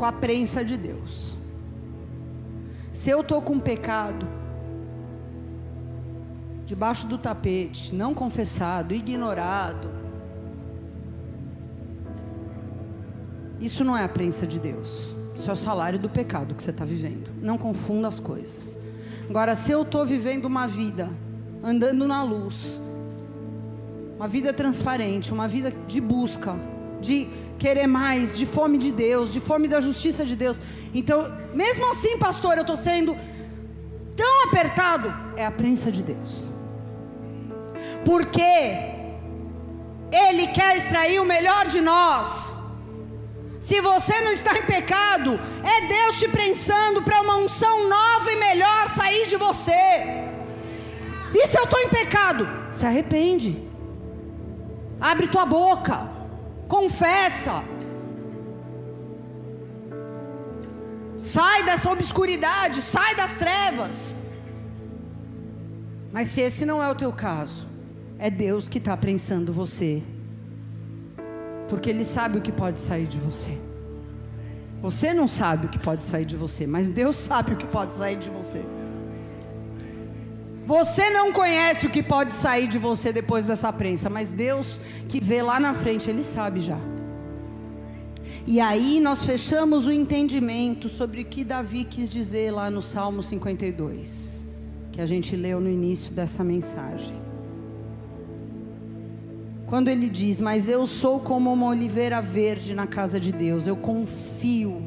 com 0.00 0.06
a 0.06 0.12
prensa 0.12 0.64
de 0.64 0.78
Deus. 0.78 1.36
Se 2.90 3.10
eu 3.10 3.20
estou 3.20 3.42
com 3.42 3.60
pecado, 3.60 4.26
debaixo 6.64 7.06
do 7.06 7.18
tapete, 7.18 7.94
não 7.94 8.14
confessado, 8.14 8.94
ignorado, 8.94 9.90
isso 13.60 13.84
não 13.84 13.94
é 13.94 14.02
a 14.02 14.08
prensa 14.08 14.46
de 14.46 14.58
Deus. 14.58 15.14
Isso 15.34 15.50
é 15.50 15.52
o 15.52 15.56
salário 15.56 15.98
do 15.98 16.08
pecado 16.08 16.54
que 16.54 16.62
você 16.62 16.70
está 16.70 16.86
vivendo. 16.86 17.30
Não 17.42 17.58
confunda 17.58 18.08
as 18.08 18.18
coisas. 18.18 18.78
Agora, 19.28 19.54
se 19.54 19.70
eu 19.70 19.82
estou 19.82 20.06
vivendo 20.06 20.46
uma 20.46 20.66
vida, 20.66 21.10
andando 21.62 22.08
na 22.08 22.22
luz, 22.22 22.80
uma 24.16 24.26
vida 24.26 24.50
transparente, 24.54 25.30
uma 25.30 25.46
vida 25.46 25.70
de 25.86 26.00
busca, 26.00 26.56
de 27.02 27.28
querer 27.60 27.86
mais, 27.86 28.36
de 28.38 28.46
fome 28.46 28.78
de 28.78 28.90
Deus, 28.90 29.30
de 29.30 29.40
fome 29.48 29.68
da 29.68 29.80
justiça 29.88 30.24
de 30.24 30.34
Deus. 30.34 30.56
Então, 30.94 31.18
mesmo 31.62 31.84
assim, 31.90 32.16
pastor, 32.16 32.54
eu 32.56 32.62
estou 32.62 32.76
sendo 32.76 33.14
tão 34.16 34.44
apertado, 34.46 35.12
é 35.36 35.44
a 35.44 35.50
prensa 35.50 35.92
de 35.96 36.02
Deus. 36.02 36.48
Porque 38.04 38.52
Ele 40.24 40.46
quer 40.58 40.78
extrair 40.78 41.20
o 41.20 41.26
melhor 41.34 41.66
de 41.66 41.82
nós. 41.82 42.56
Se 43.60 43.78
você 43.82 44.18
não 44.22 44.32
está 44.32 44.56
em 44.58 44.62
pecado, 44.62 45.38
é 45.74 45.86
Deus 45.86 46.18
te 46.18 46.28
prensando 46.28 47.02
para 47.02 47.20
uma 47.20 47.36
unção 47.36 47.76
nova 47.88 48.32
e 48.32 48.36
melhor 48.36 48.88
sair 48.88 49.26
de 49.26 49.36
você. 49.36 49.82
E 51.34 51.46
se 51.46 51.58
eu 51.58 51.64
estou 51.64 51.78
em 51.78 51.88
pecado? 51.88 52.48
Se 52.70 52.86
arrepende. 52.86 53.50
Abre 54.98 55.28
tua 55.28 55.44
boca 55.44 56.19
confessa. 56.70 57.64
Sai 61.18 61.64
dessa 61.64 61.90
obscuridade, 61.90 62.80
sai 62.80 63.14
das 63.16 63.36
trevas. 63.36 64.16
Mas 66.12 66.28
se 66.28 66.40
esse 66.40 66.64
não 66.64 66.82
é 66.82 66.88
o 66.88 66.94
teu 66.94 67.12
caso, 67.12 67.66
é 68.18 68.30
Deus 68.30 68.68
que 68.68 68.78
está 68.78 68.96
prensando 68.96 69.52
você. 69.52 70.02
Porque 71.68 71.90
Ele 71.90 72.04
sabe 72.04 72.38
o 72.38 72.40
que 72.40 72.52
pode 72.52 72.78
sair 72.78 73.06
de 73.06 73.18
você. 73.18 73.58
Você 74.80 75.12
não 75.12 75.28
sabe 75.28 75.66
o 75.66 75.68
que 75.68 75.78
pode 75.78 76.02
sair 76.02 76.24
de 76.24 76.36
você, 76.36 76.66
mas 76.66 76.88
Deus 76.88 77.16
sabe 77.16 77.52
o 77.52 77.56
que 77.56 77.66
pode 77.66 77.94
sair 77.94 78.16
de 78.16 78.30
você. 78.30 78.64
Você 80.70 81.10
não 81.10 81.32
conhece 81.32 81.84
o 81.84 81.90
que 81.90 82.00
pode 82.00 82.32
sair 82.32 82.68
de 82.68 82.78
você 82.78 83.12
depois 83.12 83.44
dessa 83.44 83.72
prensa, 83.72 84.08
mas 84.08 84.28
Deus 84.28 84.80
que 85.08 85.20
vê 85.20 85.42
lá 85.42 85.58
na 85.58 85.74
frente, 85.74 86.08
Ele 86.08 86.22
sabe 86.22 86.60
já. 86.60 86.78
E 88.46 88.60
aí 88.60 89.00
nós 89.00 89.24
fechamos 89.24 89.88
o 89.88 89.90
entendimento 89.90 90.88
sobre 90.88 91.22
o 91.22 91.24
que 91.24 91.42
Davi 91.42 91.82
quis 91.82 92.08
dizer 92.08 92.52
lá 92.52 92.70
no 92.70 92.80
Salmo 92.82 93.20
52, 93.20 94.46
que 94.92 95.00
a 95.00 95.06
gente 95.06 95.34
leu 95.34 95.60
no 95.60 95.68
início 95.68 96.12
dessa 96.12 96.44
mensagem. 96.44 97.16
Quando 99.66 99.88
ele 99.88 100.08
diz: 100.08 100.40
Mas 100.40 100.68
eu 100.68 100.86
sou 100.86 101.18
como 101.18 101.52
uma 101.52 101.66
oliveira 101.66 102.22
verde 102.22 102.76
na 102.76 102.86
casa 102.86 103.18
de 103.18 103.32
Deus, 103.32 103.66
eu 103.66 103.74
confio 103.74 104.84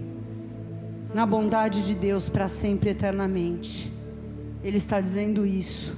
na 1.13 1.25
bondade 1.25 1.85
de 1.85 1.93
Deus 1.93 2.29
para 2.29 2.47
sempre 2.47 2.91
eternamente. 2.91 3.92
Ele 4.63 4.77
está 4.77 5.01
dizendo 5.01 5.45
isso, 5.45 5.97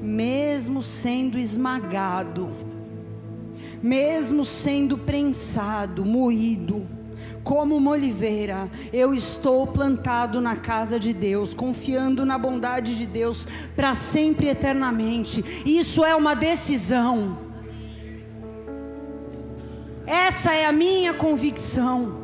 mesmo 0.00 0.80
sendo 0.82 1.38
esmagado, 1.38 2.50
mesmo 3.82 4.44
sendo 4.44 4.96
prensado, 4.96 6.04
moído, 6.04 6.86
como 7.44 7.76
uma 7.76 7.90
oliveira, 7.90 8.70
eu 8.92 9.12
estou 9.12 9.66
plantado 9.66 10.40
na 10.40 10.56
casa 10.56 10.98
de 10.98 11.12
Deus, 11.12 11.52
confiando 11.52 12.24
na 12.24 12.38
bondade 12.38 12.96
de 12.96 13.04
Deus 13.04 13.46
para 13.74 13.94
sempre 13.94 14.46
e 14.46 14.50
eternamente. 14.50 15.44
Isso 15.66 16.04
é 16.04 16.14
uma 16.14 16.34
decisão. 16.34 17.38
Essa 20.06 20.54
é 20.54 20.66
a 20.66 20.72
minha 20.72 21.14
convicção. 21.14 22.21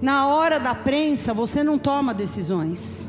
Na 0.00 0.28
hora 0.28 0.58
da 0.58 0.74
prensa, 0.74 1.34
você 1.34 1.62
não 1.62 1.78
toma 1.78 2.14
decisões. 2.14 3.06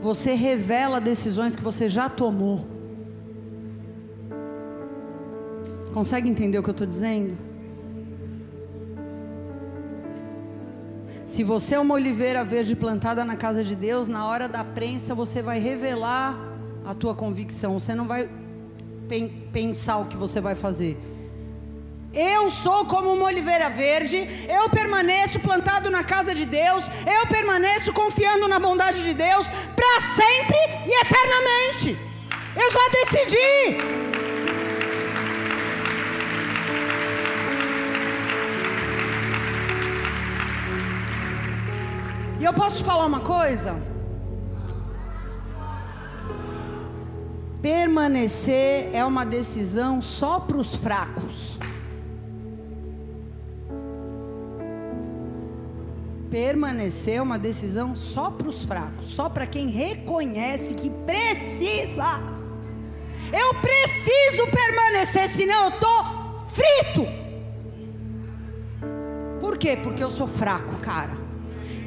Você 0.00 0.34
revela 0.34 1.00
decisões 1.00 1.56
que 1.56 1.62
você 1.62 1.88
já 1.88 2.08
tomou. 2.08 2.64
Consegue 5.92 6.28
entender 6.28 6.58
o 6.58 6.62
que 6.62 6.68
eu 6.68 6.72
estou 6.72 6.86
dizendo? 6.86 7.36
Se 11.24 11.42
você 11.42 11.74
é 11.74 11.80
uma 11.80 11.94
oliveira 11.94 12.44
verde 12.44 12.76
plantada 12.76 13.24
na 13.24 13.34
casa 13.34 13.64
de 13.64 13.74
Deus, 13.74 14.06
na 14.06 14.26
hora 14.26 14.48
da 14.48 14.62
prensa 14.62 15.14
você 15.14 15.42
vai 15.42 15.58
revelar 15.58 16.38
a 16.84 16.94
tua 16.94 17.14
convicção. 17.14 17.80
Você 17.80 17.94
não 17.94 18.06
vai 18.06 18.28
pensar 19.52 19.98
o 19.98 20.04
que 20.04 20.16
você 20.16 20.40
vai 20.40 20.54
fazer. 20.54 20.96
Eu 22.16 22.48
sou 22.48 22.86
como 22.86 23.12
uma 23.12 23.26
oliveira 23.26 23.68
verde, 23.68 24.26
eu 24.48 24.70
permaneço 24.70 25.38
plantado 25.38 25.90
na 25.90 26.02
casa 26.02 26.34
de 26.34 26.46
Deus, 26.46 26.86
eu 27.06 27.26
permaneço 27.26 27.92
confiando 27.92 28.48
na 28.48 28.58
bondade 28.58 29.02
de 29.02 29.12
Deus 29.12 29.46
para 29.74 30.00
sempre 30.00 30.56
e 30.86 30.92
eternamente. 31.02 31.98
Eu 32.56 32.70
já 32.70 32.88
decidi. 32.88 34.06
E 42.40 42.44
eu 42.44 42.54
posso 42.54 42.78
te 42.78 42.84
falar 42.84 43.04
uma 43.04 43.20
coisa? 43.20 43.74
Permanecer 47.60 48.88
é 48.94 49.04
uma 49.04 49.26
decisão 49.26 50.00
só 50.00 50.40
para 50.40 50.56
os 50.56 50.74
fracos. 50.76 51.58
Permanecer 56.30 57.16
é 57.16 57.22
uma 57.22 57.38
decisão 57.38 57.94
só 57.94 58.30
para 58.30 58.48
os 58.48 58.64
fracos, 58.64 59.10
só 59.10 59.28
para 59.28 59.46
quem 59.46 59.68
reconhece 59.68 60.74
que 60.74 60.90
precisa. 60.90 62.20
Eu 63.32 63.54
preciso 63.54 64.46
permanecer, 64.48 65.28
senão 65.28 65.64
eu 65.64 65.68
estou 65.68 66.46
frito. 66.48 67.06
Por 69.40 69.56
quê? 69.56 69.78
Porque 69.80 70.02
eu 70.02 70.10
sou 70.10 70.26
fraco, 70.26 70.76
cara. 70.80 71.16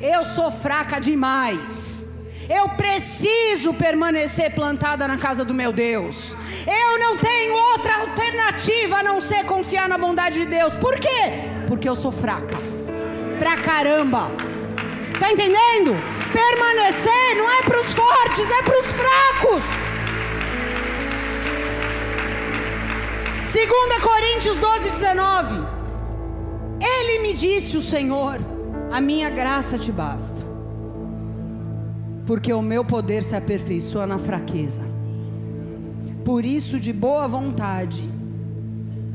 Eu 0.01 0.23
sou 0.25 0.49
fraca 0.49 0.99
demais. 0.99 2.05
Eu 2.49 2.69
preciso 2.69 3.73
permanecer 3.73 4.55
plantada 4.55 5.07
na 5.07 5.17
casa 5.17 5.43
do 5.43 5.53
meu 5.53 5.73
Deus. 5.73 6.35
Eu 6.65 6.97
não 6.97 7.17
tenho 7.17 7.53
outra 7.53 7.97
alternativa 7.97 8.97
a 8.97 9.03
não 9.03 9.21
ser 9.21 9.43
confiar 9.45 9.87
na 9.89 9.97
bondade 9.97 10.39
de 10.39 10.45
Deus. 10.45 10.73
Por 10.75 10.97
quê? 10.97 11.67
Porque 11.67 11.87
eu 11.87 11.95
sou 11.95 12.11
fraca. 12.11 12.68
Pra 13.39 13.57
caramba. 13.57 14.29
Tá 15.19 15.31
entendendo? 15.31 15.95
Permanecer 16.31 17.35
não 17.37 17.49
é 17.49 17.63
para 17.63 17.79
os 17.79 17.93
fortes, 17.93 18.45
é 18.51 18.61
para 18.61 18.79
os 18.79 18.91
fracos. 18.91 19.63
2 23.51 24.03
Coríntios 24.03 24.55
12, 24.57 24.91
19. 24.91 25.55
Ele 26.79 27.23
me 27.23 27.33
disse, 27.33 27.75
o 27.75 27.81
Senhor, 27.81 28.39
a 28.91 29.01
minha 29.01 29.29
graça 29.29 29.77
te 29.77 29.91
basta 29.91 30.49
porque 32.29 32.53
o 32.53 32.61
meu 32.61 32.85
poder 32.85 33.23
se 33.23 33.35
aperfeiçoa 33.35 34.05
na 34.05 34.19
fraqueza. 34.19 34.83
Por 36.23 36.45
isso, 36.45 36.79
de 36.79 36.93
boa 36.93 37.27
vontade, 37.27 38.07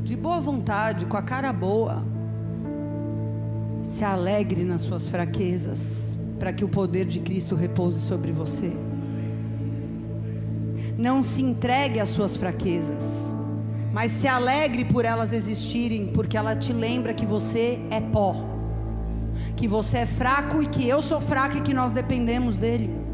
de 0.03 0.17
boa 0.17 0.41
vontade, 0.41 1.07
com 1.07 1.17
a 1.17 1.23
cara 1.23 1.53
boa, 1.53 2.03
se 3.85 4.03
alegre 4.03 4.65
nas 4.65 4.81
suas 4.81 5.07
fraquezas, 5.07 6.17
para 6.41 6.53
que 6.53 6.65
o 6.65 6.69
poder 6.69 7.05
de 7.05 7.21
Cristo 7.21 7.55
repouse 7.55 8.01
sobre 8.01 8.33
você. 8.33 8.73
Não 10.99 11.23
se 11.23 11.43
entregue 11.43 12.01
às 12.01 12.09
suas 12.09 12.37
fraquezas, 12.37 13.37
mas 13.93 14.11
se 14.11 14.27
alegre 14.27 14.85
por 14.85 15.05
elas 15.05 15.33
existirem, 15.33 16.07
porque 16.09 16.37
ela 16.37 16.57
te 16.57 16.73
lembra 16.73 17.15
que 17.15 17.27
você 17.27 17.79
é 17.91 18.01
pó, 18.01 18.35
que 19.55 19.69
você 19.69 19.99
é 19.99 20.07
fraco 20.07 20.63
e 20.63 20.67
que 20.67 20.89
eu 20.89 21.01
sou 21.01 21.21
fraco 21.21 21.59
e 21.59 21.61
que 21.61 21.75
nós 21.75 21.93
dependemos 21.93 22.59
dele 22.59 23.05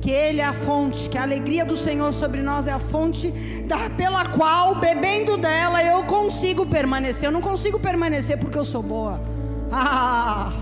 que 0.00 0.10
Ele 0.10 0.40
é 0.40 0.44
a 0.44 0.52
fonte, 0.52 1.10
que 1.10 1.18
a 1.18 1.22
alegria 1.22 1.64
do 1.64 1.76
Senhor 1.76 2.10
sobre 2.12 2.40
nós 2.40 2.66
é 2.66 2.72
a 2.72 2.78
fonte 2.78 3.30
da, 3.66 3.90
pela 3.90 4.24
qual, 4.26 4.74
bebendo 4.76 5.36
dela, 5.36 5.84
eu 5.84 6.02
consigo 6.04 6.64
permanecer. 6.64 7.28
Eu 7.28 7.32
não 7.32 7.42
consigo 7.42 7.78
permanecer 7.78 8.38
porque 8.38 8.56
eu 8.56 8.64
sou 8.64 8.82
boa. 8.82 9.20
Ah, 9.72 10.52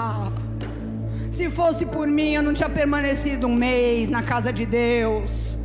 se 1.30 1.50
fosse 1.50 1.86
por 1.86 2.06
mim, 2.06 2.34
eu 2.34 2.42
não 2.42 2.54
tinha 2.54 2.68
permanecido 2.68 3.46
um 3.46 3.54
mês 3.54 4.08
na 4.08 4.22
casa 4.22 4.52
de 4.52 4.64
Deus. 4.64 5.58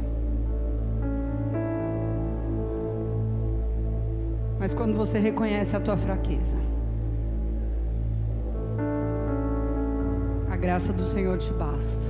Mas 4.59 4.73
quando 4.73 4.95
você 4.95 5.19
reconhece 5.19 5.76
a 5.76 5.80
tua 5.80 5.95
fraqueza, 5.95 6.59
a 10.49 10.57
graça 10.57 10.91
do 10.91 11.07
Senhor 11.07 11.38
te 11.38 11.53
basta. 11.53 12.01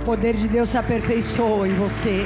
O 0.00 0.04
poder 0.04 0.34
de 0.34 0.48
Deus 0.48 0.70
se 0.70 0.78
aperfeiçoa 0.78 1.68
em 1.68 1.74
você. 1.74 2.24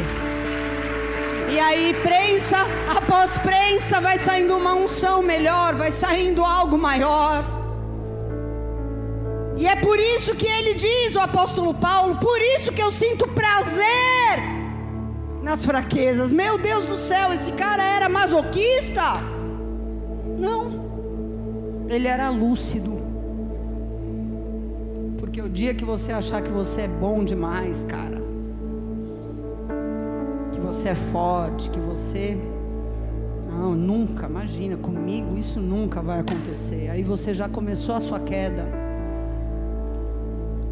E 1.54 1.60
aí, 1.60 1.94
prensa 2.02 2.56
após 2.96 3.38
prensa, 3.38 4.00
vai 4.00 4.18
saindo 4.18 4.56
uma 4.56 4.74
unção 4.74 5.22
melhor, 5.22 5.76
vai 5.76 5.92
saindo 5.92 6.42
algo 6.42 6.76
maior. 6.76 7.44
E 9.56 9.64
é 9.68 9.76
por 9.76 9.96
isso 10.00 10.34
que 10.34 10.48
ele 10.48 10.74
diz, 10.74 11.14
o 11.14 11.20
apóstolo 11.20 11.72
Paulo, 11.72 12.16
por 12.16 12.40
isso 12.56 12.72
que 12.72 12.82
eu 12.82 12.90
sinto 12.90 13.28
prazer 13.28 14.36
nas 15.44 15.64
fraquezas. 15.64 16.32
Meu 16.32 16.58
Deus 16.58 16.86
do 16.86 16.96
céu, 16.96 17.32
esse 17.32 17.52
cara 17.52 17.84
era 17.84 18.08
masoquista? 18.08 19.02
Não, 20.36 21.84
ele 21.88 22.08
era 22.08 22.30
lúcido. 22.30 23.00
Porque 25.18 25.40
o 25.40 25.48
dia 25.48 25.72
que 25.72 25.84
você 25.84 26.10
achar 26.10 26.42
que 26.42 26.50
você 26.50 26.80
é 26.80 26.88
bom 26.88 27.22
demais, 27.22 27.84
cara, 27.84 28.23
você 30.64 30.88
é 30.88 30.94
forte, 30.94 31.70
que 31.70 31.78
você. 31.78 32.38
Não, 33.46 33.74
nunca, 33.74 34.26
imagina, 34.26 34.76
comigo 34.76 35.36
isso 35.36 35.60
nunca 35.60 36.00
vai 36.00 36.20
acontecer. 36.20 36.88
Aí 36.90 37.02
você 37.02 37.34
já 37.34 37.48
começou 37.48 37.94
a 37.94 38.00
sua 38.00 38.18
queda. 38.18 38.66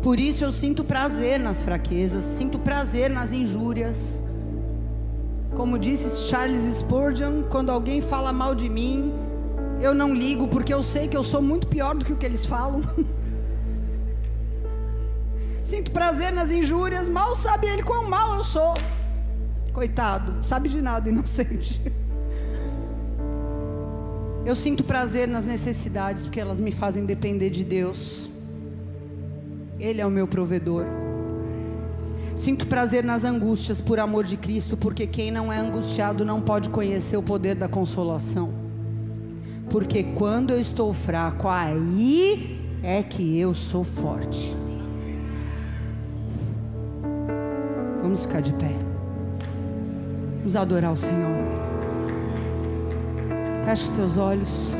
Por 0.02 0.18
isso 0.18 0.42
eu 0.42 0.50
sinto 0.50 0.82
prazer 0.82 1.38
nas 1.38 1.62
fraquezas, 1.62 2.24
sinto 2.24 2.58
prazer 2.58 3.08
nas 3.08 3.32
injúrias. 3.32 4.22
Como 5.54 5.78
disse 5.78 6.28
Charles 6.28 6.78
Spurgeon, 6.78 7.42
quando 7.48 7.70
alguém 7.70 8.00
fala 8.00 8.32
mal 8.32 8.54
de 8.54 8.68
mim, 8.68 9.12
eu 9.80 9.94
não 9.94 10.12
ligo 10.12 10.48
porque 10.48 10.74
eu 10.74 10.82
sei 10.82 11.06
que 11.06 11.16
eu 11.16 11.22
sou 11.22 11.42
muito 11.42 11.68
pior 11.68 11.94
do 11.94 12.04
que 12.04 12.12
o 12.12 12.16
que 12.16 12.26
eles 12.26 12.44
falam. 12.44 12.82
Sinto 15.62 15.92
prazer 15.92 16.32
nas 16.32 16.50
injúrias, 16.50 17.08
mal 17.08 17.34
sabe 17.36 17.68
ele 17.68 17.82
quão 17.82 18.08
mal 18.08 18.36
eu 18.36 18.44
sou. 18.44 18.74
Coitado, 19.72 20.44
sabe 20.44 20.68
de 20.68 20.80
nada, 20.82 21.08
inocente. 21.10 21.80
Eu 24.44 24.56
sinto 24.56 24.82
prazer 24.82 25.28
nas 25.28 25.44
necessidades, 25.44 26.24
porque 26.24 26.40
elas 26.40 26.58
me 26.58 26.72
fazem 26.72 27.06
depender 27.06 27.48
de 27.48 27.62
Deus. 27.62 28.28
Ele 29.78 30.00
é 30.00 30.06
o 30.06 30.10
meu 30.10 30.26
provedor. 30.26 30.84
Sinto 32.34 32.66
prazer 32.66 33.04
nas 33.04 33.24
angústias 33.24 33.80
por 33.80 34.00
amor 34.00 34.24
de 34.24 34.36
Cristo, 34.36 34.76
porque 34.76 35.06
quem 35.06 35.30
não 35.30 35.52
é 35.52 35.58
angustiado 35.58 36.24
não 36.24 36.40
pode 36.40 36.70
conhecer 36.70 37.16
o 37.16 37.22
poder 37.22 37.54
da 37.54 37.68
consolação. 37.68 38.52
Porque 39.70 40.02
quando 40.02 40.50
eu 40.50 40.58
estou 40.58 40.92
fraco, 40.92 41.48
aí 41.48 42.58
é 42.82 43.02
que 43.02 43.38
eu 43.38 43.54
sou 43.54 43.84
forte. 43.84 44.54
Vamos 48.02 48.24
ficar 48.24 48.40
de 48.40 48.52
pé. 48.54 48.91
Vamos 50.42 50.56
adorar 50.56 50.90
o 50.90 50.96
Senhor. 50.96 51.36
Feche 53.64 53.88
os 53.90 53.96
teus 53.96 54.16
olhos. 54.16 54.74